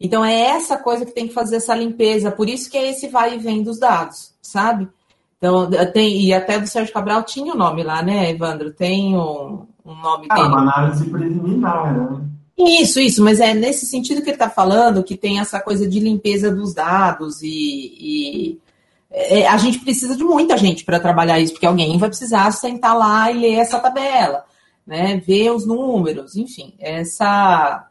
Então 0.00 0.24
é 0.24 0.34
essa 0.34 0.76
coisa 0.76 1.04
que 1.04 1.12
tem 1.12 1.28
que 1.28 1.34
fazer 1.34 1.56
essa 1.56 1.74
limpeza, 1.74 2.30
por 2.30 2.48
isso 2.48 2.70
que 2.70 2.78
é 2.78 2.90
esse 2.90 3.08
vai 3.08 3.34
e 3.34 3.38
vem 3.38 3.62
dos 3.62 3.78
dados, 3.78 4.34
sabe? 4.40 4.88
Então, 5.36 5.68
tem, 5.92 6.22
e 6.22 6.32
até 6.32 6.58
do 6.58 6.68
Sérgio 6.68 6.94
Cabral 6.94 7.24
tinha 7.24 7.52
o 7.52 7.56
um 7.56 7.58
nome 7.58 7.82
lá, 7.82 8.00
né, 8.00 8.30
Evandro? 8.30 8.72
Tem 8.72 9.16
um, 9.16 9.66
um 9.84 9.94
nome 9.96 10.26
ah, 10.30 10.34
dele. 10.36 10.48
uma 10.48 10.60
análise 10.60 11.10
preliminar, 11.10 11.92
né? 11.92 12.31
Isso, 12.56 13.00
isso, 13.00 13.24
mas 13.24 13.40
é 13.40 13.54
nesse 13.54 13.86
sentido 13.86 14.20
que 14.22 14.28
ele 14.28 14.36
está 14.36 14.50
falando, 14.50 15.02
que 15.02 15.16
tem 15.16 15.40
essa 15.40 15.60
coisa 15.60 15.88
de 15.88 15.98
limpeza 15.98 16.54
dos 16.54 16.74
dados 16.74 17.42
e, 17.42 17.48
e 17.98 18.60
é, 19.10 19.46
a 19.46 19.56
gente 19.56 19.78
precisa 19.80 20.16
de 20.16 20.22
muita 20.22 20.56
gente 20.56 20.84
para 20.84 21.00
trabalhar 21.00 21.40
isso, 21.40 21.52
porque 21.52 21.66
alguém 21.66 21.98
vai 21.98 22.08
precisar 22.08 22.50
sentar 22.50 22.96
lá 22.96 23.30
e 23.30 23.38
ler 23.38 23.54
essa 23.54 23.78
tabela, 23.78 24.44
né? 24.86 25.16
Ver 25.16 25.50
os 25.50 25.66
números, 25.66 26.36
enfim, 26.36 26.74
essa 26.78 27.88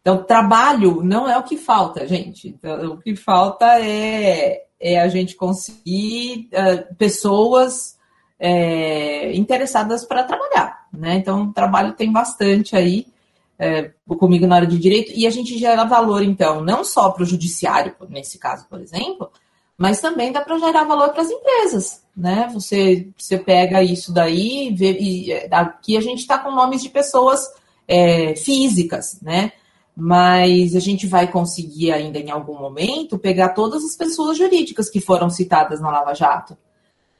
Então, 0.00 0.22
trabalho 0.22 1.02
não 1.02 1.28
é 1.28 1.36
o 1.38 1.42
que 1.42 1.56
falta, 1.56 2.06
gente. 2.06 2.48
Então, 2.48 2.92
o 2.92 2.98
que 2.98 3.16
falta 3.16 3.80
é, 3.80 4.64
é 4.78 5.00
a 5.00 5.08
gente 5.08 5.36
conseguir 5.36 6.48
uh, 6.52 6.94
pessoas 6.96 7.96
é, 8.38 9.34
interessadas 9.34 10.04
para 10.04 10.24
trabalhar, 10.24 10.86
né? 10.92 11.16
Então, 11.16 11.52
trabalho 11.52 11.94
tem 11.94 12.12
bastante 12.12 12.76
aí 12.76 13.06
é, 13.58 13.90
comigo 14.18 14.46
na 14.46 14.56
área 14.56 14.68
de 14.68 14.78
direito 14.78 15.12
e 15.14 15.26
a 15.26 15.30
gente 15.30 15.58
gera 15.58 15.84
valor, 15.84 16.22
então, 16.22 16.62
não 16.62 16.84
só 16.84 17.10
para 17.10 17.22
o 17.22 17.26
judiciário, 17.26 17.94
nesse 18.08 18.38
caso, 18.38 18.66
por 18.68 18.80
exemplo, 18.80 19.30
mas 19.76 20.00
também 20.00 20.32
dá 20.32 20.40
para 20.40 20.58
gerar 20.58 20.84
valor 20.84 21.10
para 21.10 21.22
as 21.22 21.30
empresas, 21.30 22.02
né? 22.16 22.48
Você, 22.52 23.08
você 23.16 23.38
pega 23.38 23.82
isso 23.82 24.12
daí 24.12 24.74
vê, 24.74 24.96
e 24.98 25.32
aqui 25.50 25.96
a 25.96 26.00
gente 26.00 26.20
está 26.20 26.38
com 26.38 26.50
nomes 26.50 26.82
de 26.82 26.88
pessoas 26.88 27.40
é, 27.86 28.34
físicas, 28.36 29.18
né? 29.20 29.52
mas 29.96 30.76
a 30.76 30.78
gente 30.78 31.06
vai 31.06 31.30
conseguir 31.30 31.90
ainda 31.90 32.18
em 32.18 32.30
algum 32.30 32.58
momento 32.58 33.18
pegar 33.18 33.50
todas 33.50 33.82
as 33.82 33.96
pessoas 33.96 34.36
jurídicas 34.36 34.90
que 34.90 35.00
foram 35.00 35.30
citadas 35.30 35.80
na 35.80 35.90
Lava 35.90 36.12
Jato. 36.12 36.54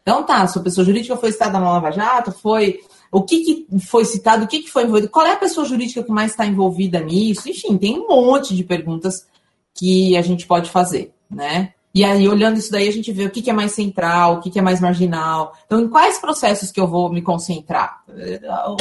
Então 0.06 0.22
tá, 0.22 0.46
se 0.46 0.56
a 0.56 0.62
pessoa 0.62 0.84
jurídica 0.84 1.16
foi 1.16 1.32
citada 1.32 1.58
na 1.58 1.68
Lava 1.68 1.90
Jato, 1.90 2.30
foi 2.30 2.78
o 3.10 3.22
que, 3.22 3.42
que 3.42 3.66
foi 3.80 4.04
citado, 4.04 4.44
o 4.44 4.46
que, 4.46 4.60
que 4.60 4.70
foi 4.70 4.84
envolvido, 4.84 5.08
qual 5.08 5.26
é 5.26 5.32
a 5.32 5.36
pessoa 5.36 5.66
jurídica 5.66 6.04
que 6.04 6.12
mais 6.12 6.30
está 6.30 6.46
envolvida 6.46 7.00
nisso, 7.00 7.48
enfim, 7.48 7.76
tem 7.76 7.98
um 7.98 8.06
monte 8.06 8.54
de 8.54 8.62
perguntas 8.62 9.26
que 9.74 10.16
a 10.16 10.22
gente 10.22 10.46
pode 10.46 10.70
fazer, 10.70 11.12
né? 11.28 11.72
E 11.92 12.04
aí, 12.04 12.28
olhando 12.28 12.58
isso 12.58 12.70
daí, 12.70 12.86
a 12.86 12.92
gente 12.92 13.10
vê 13.10 13.24
o 13.24 13.30
que, 13.30 13.42
que 13.42 13.50
é 13.50 13.52
mais 13.52 13.72
central, 13.72 14.34
o 14.34 14.40
que, 14.40 14.50
que 14.50 14.58
é 14.58 14.62
mais 14.62 14.80
marginal. 14.80 15.54
Então, 15.64 15.80
em 15.80 15.88
quais 15.88 16.18
processos 16.18 16.70
que 16.70 16.78
eu 16.78 16.86
vou 16.86 17.10
me 17.10 17.22
concentrar? 17.22 18.04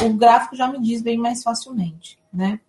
O 0.02 0.12
gráfico 0.12 0.54
já 0.54 0.68
me 0.68 0.78
diz 0.80 1.02
bem 1.02 1.16
mais 1.16 1.42
facilmente, 1.42 2.18
né? 2.32 2.60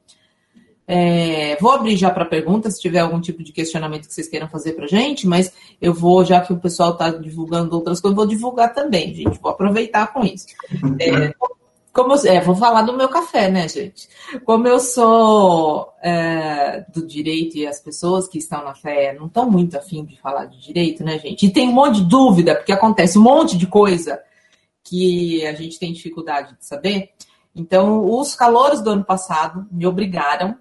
É, 0.88 1.58
vou 1.60 1.72
abrir 1.72 1.98
já 1.98 2.10
para 2.10 2.24
perguntas, 2.24 2.76
se 2.76 2.82
tiver 2.82 3.00
algum 3.00 3.20
tipo 3.20 3.44
de 3.44 3.52
questionamento 3.52 4.08
que 4.08 4.14
vocês 4.14 4.30
queiram 4.30 4.48
fazer 4.48 4.72
para 4.72 4.88
gente, 4.88 5.28
mas 5.28 5.52
eu 5.82 5.94
vou, 5.94 6.24
já 6.24 6.40
que 6.40 6.54
o 6.54 6.60
pessoal 6.60 6.92
está 6.92 7.10
divulgando 7.10 7.76
outras 7.76 8.00
coisas, 8.00 8.16
vou 8.16 8.26
divulgar 8.26 8.74
também, 8.74 9.14
gente. 9.14 9.38
Vou 9.40 9.52
aproveitar 9.52 10.14
com 10.14 10.24
isso. 10.24 10.48
É, 11.00 11.34
como 11.98 12.14
eu, 12.14 12.32
é, 12.32 12.40
vou 12.40 12.56
falar 12.56 12.84
do 12.84 12.96
meu 12.96 13.10
café, 13.10 13.50
né, 13.50 13.68
gente? 13.68 14.08
Como 14.46 14.68
eu 14.68 14.80
sou 14.80 15.92
é, 16.00 16.86
do 16.94 17.04
direito 17.06 17.58
e 17.58 17.66
as 17.66 17.80
pessoas 17.80 18.28
que 18.28 18.38
estão 18.38 18.64
na 18.64 18.76
fé 18.76 19.16
não 19.18 19.26
estão 19.26 19.50
muito 19.50 19.76
afim 19.76 20.06
de 20.06 20.16
falar 20.22 20.46
de 20.46 20.62
direito, 20.62 21.04
né, 21.04 21.18
gente? 21.18 21.48
E 21.48 21.50
tem 21.52 21.68
um 21.68 21.74
monte 21.74 21.96
de 21.96 22.08
dúvida, 22.08 22.54
porque 22.54 22.72
acontece 22.72 23.18
um 23.18 23.24
monte 23.24 23.58
de 23.58 23.66
coisa 23.66 24.22
que 24.84 25.44
a 25.48 25.54
gente 25.54 25.80
tem 25.80 25.92
dificuldade 25.92 26.56
de 26.56 26.66
saber. 26.68 27.10
Então, 27.58 28.06
os 28.06 28.36
calores 28.36 28.82
do 28.82 28.92
ano 28.92 29.04
passado 29.04 29.66
me 29.72 29.86
obrigaram, 29.86 30.56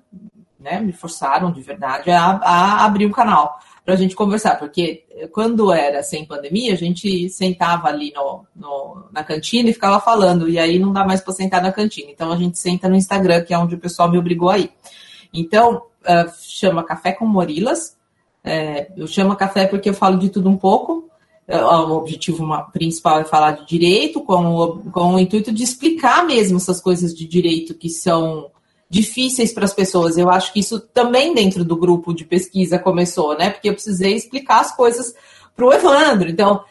né, 0.58 0.80
me 0.80 0.92
forçaram 0.92 1.52
de 1.52 1.60
verdade 1.60 2.10
a, 2.10 2.40
a 2.42 2.84
abrir 2.84 3.06
um 3.06 3.12
canal 3.12 3.58
para 3.84 3.94
a 3.94 3.96
gente 3.96 4.16
conversar, 4.16 4.58
porque 4.58 5.04
quando 5.30 5.72
era 5.72 6.02
sem 6.02 6.24
pandemia, 6.24 6.72
a 6.72 6.76
gente 6.76 7.28
sentava 7.28 7.86
ali 7.86 8.12
no, 8.16 8.44
no, 8.56 9.04
na 9.12 9.22
cantina 9.22 9.70
e 9.70 9.72
ficava 9.72 10.00
falando, 10.00 10.48
e 10.48 10.58
aí 10.58 10.76
não 10.78 10.92
dá 10.92 11.04
mais 11.04 11.20
para 11.20 11.34
sentar 11.34 11.62
na 11.62 11.70
cantina. 11.70 12.10
Então 12.10 12.32
a 12.32 12.36
gente 12.36 12.58
senta 12.58 12.88
no 12.88 12.96
Instagram, 12.96 13.44
que 13.44 13.54
é 13.54 13.58
onde 13.58 13.76
o 13.76 13.78
pessoal 13.78 14.10
me 14.10 14.18
obrigou 14.18 14.50
a 14.50 14.58
ir. 14.58 14.72
Então, 15.32 15.82
uh, 16.02 16.32
chama 16.40 16.82
Café 16.82 17.12
com 17.12 17.26
Morilas. 17.26 17.96
É, 18.42 18.90
eu 18.96 19.06
chamo 19.06 19.34
café 19.34 19.66
porque 19.66 19.88
eu 19.88 19.94
falo 19.94 20.18
de 20.18 20.28
tudo 20.28 20.48
um 20.48 20.56
pouco, 20.56 21.10
o 21.48 21.96
objetivo 21.96 22.44
principal 22.72 23.20
é 23.20 23.24
falar 23.24 23.52
de 23.52 23.66
direito, 23.66 24.20
com 24.20 24.56
o, 24.56 24.78
com 24.90 25.14
o 25.14 25.18
intuito 25.18 25.52
de 25.52 25.62
explicar 25.62 26.26
mesmo 26.26 26.56
essas 26.56 26.80
coisas 26.80 27.14
de 27.14 27.26
direito 27.26 27.74
que 27.74 27.88
são 27.88 28.50
difíceis 28.90 29.52
para 29.52 29.64
as 29.64 29.74
pessoas. 29.74 30.18
Eu 30.18 30.28
acho 30.28 30.52
que 30.52 30.60
isso 30.60 30.80
também 30.80 31.34
dentro 31.34 31.64
do 31.64 31.76
grupo 31.76 32.12
de 32.12 32.24
pesquisa 32.24 32.78
começou, 32.78 33.36
né? 33.38 33.50
Porque 33.50 33.68
eu 33.68 33.74
precisei 33.74 34.14
explicar 34.14 34.60
as 34.60 34.74
coisas 34.74 35.14
para 35.54 35.66
o 35.66 35.72
Evandro. 35.72 36.28
Então, 36.28 36.64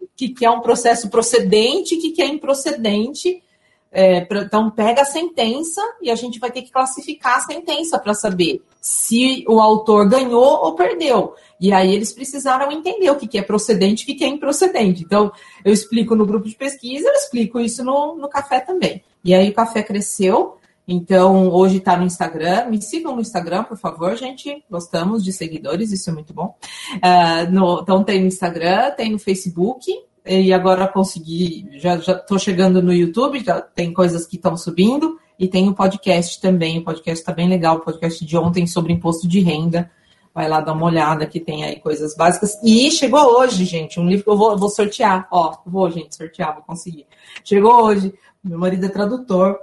o 0.00 0.06
que, 0.16 0.28
que 0.28 0.44
é 0.44 0.50
um 0.50 0.60
processo 0.60 1.08
procedente, 1.08 1.94
o 1.94 2.00
que, 2.00 2.10
que 2.10 2.22
é 2.22 2.26
improcedente. 2.26 3.42
É, 3.90 4.20
pra, 4.20 4.42
então, 4.42 4.70
pega 4.70 5.02
a 5.02 5.06
sentença 5.06 5.80
e 6.02 6.10
a 6.10 6.14
gente 6.14 6.38
vai 6.38 6.50
ter 6.50 6.62
que 6.62 6.70
classificar 6.70 7.38
a 7.38 7.40
sentença 7.40 7.98
para 7.98 8.12
saber 8.14 8.62
se 8.80 9.44
o 9.48 9.60
autor 9.60 10.08
ganhou 10.08 10.62
ou 10.62 10.74
perdeu. 10.74 11.34
E 11.60 11.72
aí 11.72 11.94
eles 11.94 12.12
precisaram 12.12 12.70
entender 12.70 13.10
o 13.10 13.16
que, 13.16 13.26
que 13.26 13.38
é 13.38 13.42
procedente 13.42 14.04
e 14.08 14.14
o 14.14 14.16
que, 14.16 14.24
é 14.24 14.28
improcedente. 14.28 15.02
Então, 15.02 15.32
eu 15.64 15.72
explico 15.72 16.14
no 16.14 16.26
grupo 16.26 16.48
de 16.48 16.54
pesquisa, 16.54 17.08
eu 17.08 17.14
explico 17.14 17.58
isso 17.58 17.82
no, 17.82 18.16
no 18.16 18.28
café 18.28 18.60
também. 18.60 19.02
E 19.24 19.34
aí 19.34 19.48
o 19.48 19.54
café 19.54 19.82
cresceu. 19.82 20.56
Então, 20.86 21.50
hoje 21.50 21.78
está 21.78 21.96
no 21.96 22.04
Instagram. 22.04 22.66
Me 22.66 22.80
sigam 22.80 23.14
no 23.14 23.20
Instagram, 23.20 23.64
por 23.64 23.76
favor, 23.76 24.16
gente. 24.16 24.64
Gostamos 24.70 25.22
de 25.22 25.32
seguidores, 25.32 25.92
isso 25.92 26.08
é 26.08 26.12
muito 26.12 26.32
bom. 26.32 26.56
Uh, 26.94 27.50
no, 27.50 27.80
então, 27.82 28.04
tem 28.04 28.20
no 28.20 28.26
Instagram, 28.26 28.92
tem 28.92 29.12
no 29.12 29.18
Facebook. 29.18 29.92
E 30.28 30.52
agora 30.52 30.86
consegui, 30.86 31.66
já 31.78 31.94
estou 31.94 32.38
chegando 32.38 32.82
no 32.82 32.92
YouTube, 32.92 33.42
já 33.42 33.62
tem 33.62 33.94
coisas 33.94 34.26
que 34.26 34.36
estão 34.36 34.56
subindo. 34.56 35.18
E 35.38 35.46
tem 35.46 35.68
o 35.68 35.74
podcast 35.74 36.40
também. 36.40 36.78
O 36.78 36.84
podcast 36.84 37.20
está 37.20 37.32
bem 37.32 37.48
legal. 37.48 37.76
O 37.76 37.80
podcast 37.80 38.24
de 38.24 38.36
ontem 38.36 38.66
sobre 38.66 38.92
imposto 38.92 39.28
de 39.28 39.40
renda. 39.40 39.90
Vai 40.34 40.48
lá 40.48 40.60
dar 40.60 40.72
uma 40.72 40.86
olhada 40.86 41.26
que 41.26 41.40
tem 41.40 41.64
aí 41.64 41.76
coisas 41.80 42.14
básicas. 42.14 42.58
E 42.62 42.90
chegou 42.90 43.20
hoje, 43.38 43.64
gente, 43.64 43.98
um 43.98 44.06
livro 44.06 44.24
que 44.24 44.30
eu 44.30 44.36
vou, 44.36 44.50
eu 44.50 44.58
vou 44.58 44.68
sortear. 44.68 45.26
Ó, 45.30 45.56
vou, 45.64 45.88
gente, 45.90 46.14
sortear, 46.14 46.54
vou 46.54 46.64
conseguir. 46.64 47.06
Chegou 47.44 47.84
hoje. 47.84 48.12
Meu 48.42 48.58
marido 48.58 48.84
é 48.84 48.88
tradutor. 48.88 49.58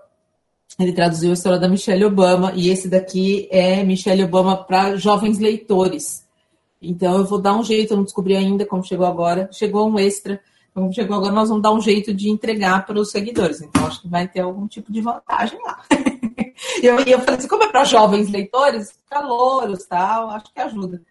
Ele 0.79 0.93
traduziu 0.93 1.29
a 1.29 1.33
história 1.33 1.59
da 1.59 1.69
Michelle 1.69 2.05
Obama. 2.05 2.53
E 2.55 2.69
esse 2.69 2.87
daqui 2.87 3.47
é 3.51 3.83
Michelle 3.83 4.23
Obama 4.23 4.55
para 4.55 4.95
jovens 4.95 5.39
leitores. 5.39 6.25
Então 6.81 7.17
eu 7.17 7.25
vou 7.25 7.39
dar 7.39 7.55
um 7.55 7.63
jeito, 7.63 7.91
eu 7.91 7.97
não 7.97 8.03
descobri 8.03 8.35
ainda 8.35 8.65
como 8.65 8.83
chegou 8.83 9.05
agora. 9.05 9.49
Chegou 9.51 9.89
um 9.89 9.99
extra. 9.99 10.39
Como 10.75 10.91
chegou 10.91 11.15
agora, 11.15 11.31
nós 11.31 11.47
vamos 11.47 11.63
dar 11.63 11.71
um 11.71 11.79
jeito 11.79 12.13
de 12.13 12.29
entregar 12.29 12.85
para 12.85 12.99
os 12.99 13.09
seguidores. 13.09 13.61
Então, 13.61 13.87
acho 13.87 14.01
que 14.01 14.09
vai 14.09 14.27
ter 14.27 14.41
algum 14.41 14.67
tipo 14.67 14.91
de 14.91 14.99
vantagem 14.99 15.57
lá. 15.63 15.81
E 15.89 16.85
eu, 16.85 16.99
eu 16.99 17.19
falei 17.21 17.39
assim, 17.39 17.47
como 17.47 17.63
é 17.63 17.71
para 17.71 17.85
jovens 17.85 18.29
leitores, 18.29 18.89
calouros 19.09 19.85
tal, 19.85 20.29
acho 20.31 20.53
que 20.53 20.59
ajuda. 20.59 21.01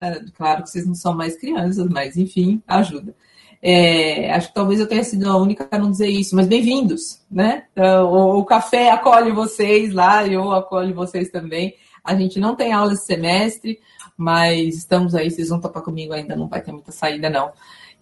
É, 0.00 0.18
claro 0.34 0.62
que 0.62 0.70
vocês 0.70 0.86
não 0.86 0.94
são 0.94 1.14
mais 1.14 1.36
crianças, 1.36 1.86
mas 1.90 2.16
enfim, 2.16 2.62
ajuda. 2.66 3.14
É, 3.60 4.32
acho 4.32 4.48
que 4.48 4.54
talvez 4.54 4.80
eu 4.80 4.88
tenha 4.88 5.04
sido 5.04 5.28
a 5.28 5.36
única 5.36 5.68
a 5.70 5.78
não 5.78 5.90
dizer 5.90 6.08
isso, 6.08 6.34
mas 6.34 6.46
bem-vindos, 6.46 7.20
né? 7.30 7.66
Então, 7.72 8.10
o, 8.10 8.38
o, 8.38 8.44
café 8.46 8.90
acolhe 8.90 9.30
vocês 9.30 9.92
lá, 9.92 10.26
eu 10.26 10.52
acolho 10.52 10.94
vocês 10.94 11.28
também. 11.28 11.74
A 12.02 12.14
gente 12.16 12.40
não 12.40 12.56
tem 12.56 12.72
aula 12.72 12.94
esse 12.94 13.04
semestre, 13.04 13.78
mas 14.16 14.74
estamos 14.74 15.14
aí, 15.14 15.30
vocês 15.30 15.50
vão 15.50 15.60
topar 15.60 15.82
comigo 15.82 16.14
ainda, 16.14 16.34
não 16.34 16.48
vai 16.48 16.62
ter 16.62 16.72
muita 16.72 16.92
saída, 16.92 17.28
não. 17.28 17.52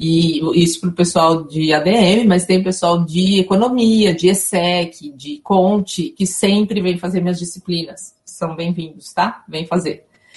E 0.02 0.40
isso 0.54 0.80
para 0.80 0.88
o 0.88 0.94
pessoal 0.94 1.44
de 1.44 1.74
ADM, 1.74 2.26
mas 2.26 2.46
tem 2.46 2.62
pessoal 2.62 3.04
de 3.04 3.38
economia, 3.38 4.14
de 4.14 4.30
ESSEC, 4.30 5.10
de 5.10 5.38
Conte, 5.40 6.08
que 6.16 6.26
sempre 6.26 6.80
vem 6.80 6.96
fazer 6.96 7.20
minhas 7.20 7.38
disciplinas. 7.38 8.14
São 8.24 8.56
bem-vindos, 8.56 9.12
tá? 9.12 9.44
Vem 9.46 9.66
fazer. 9.66 10.06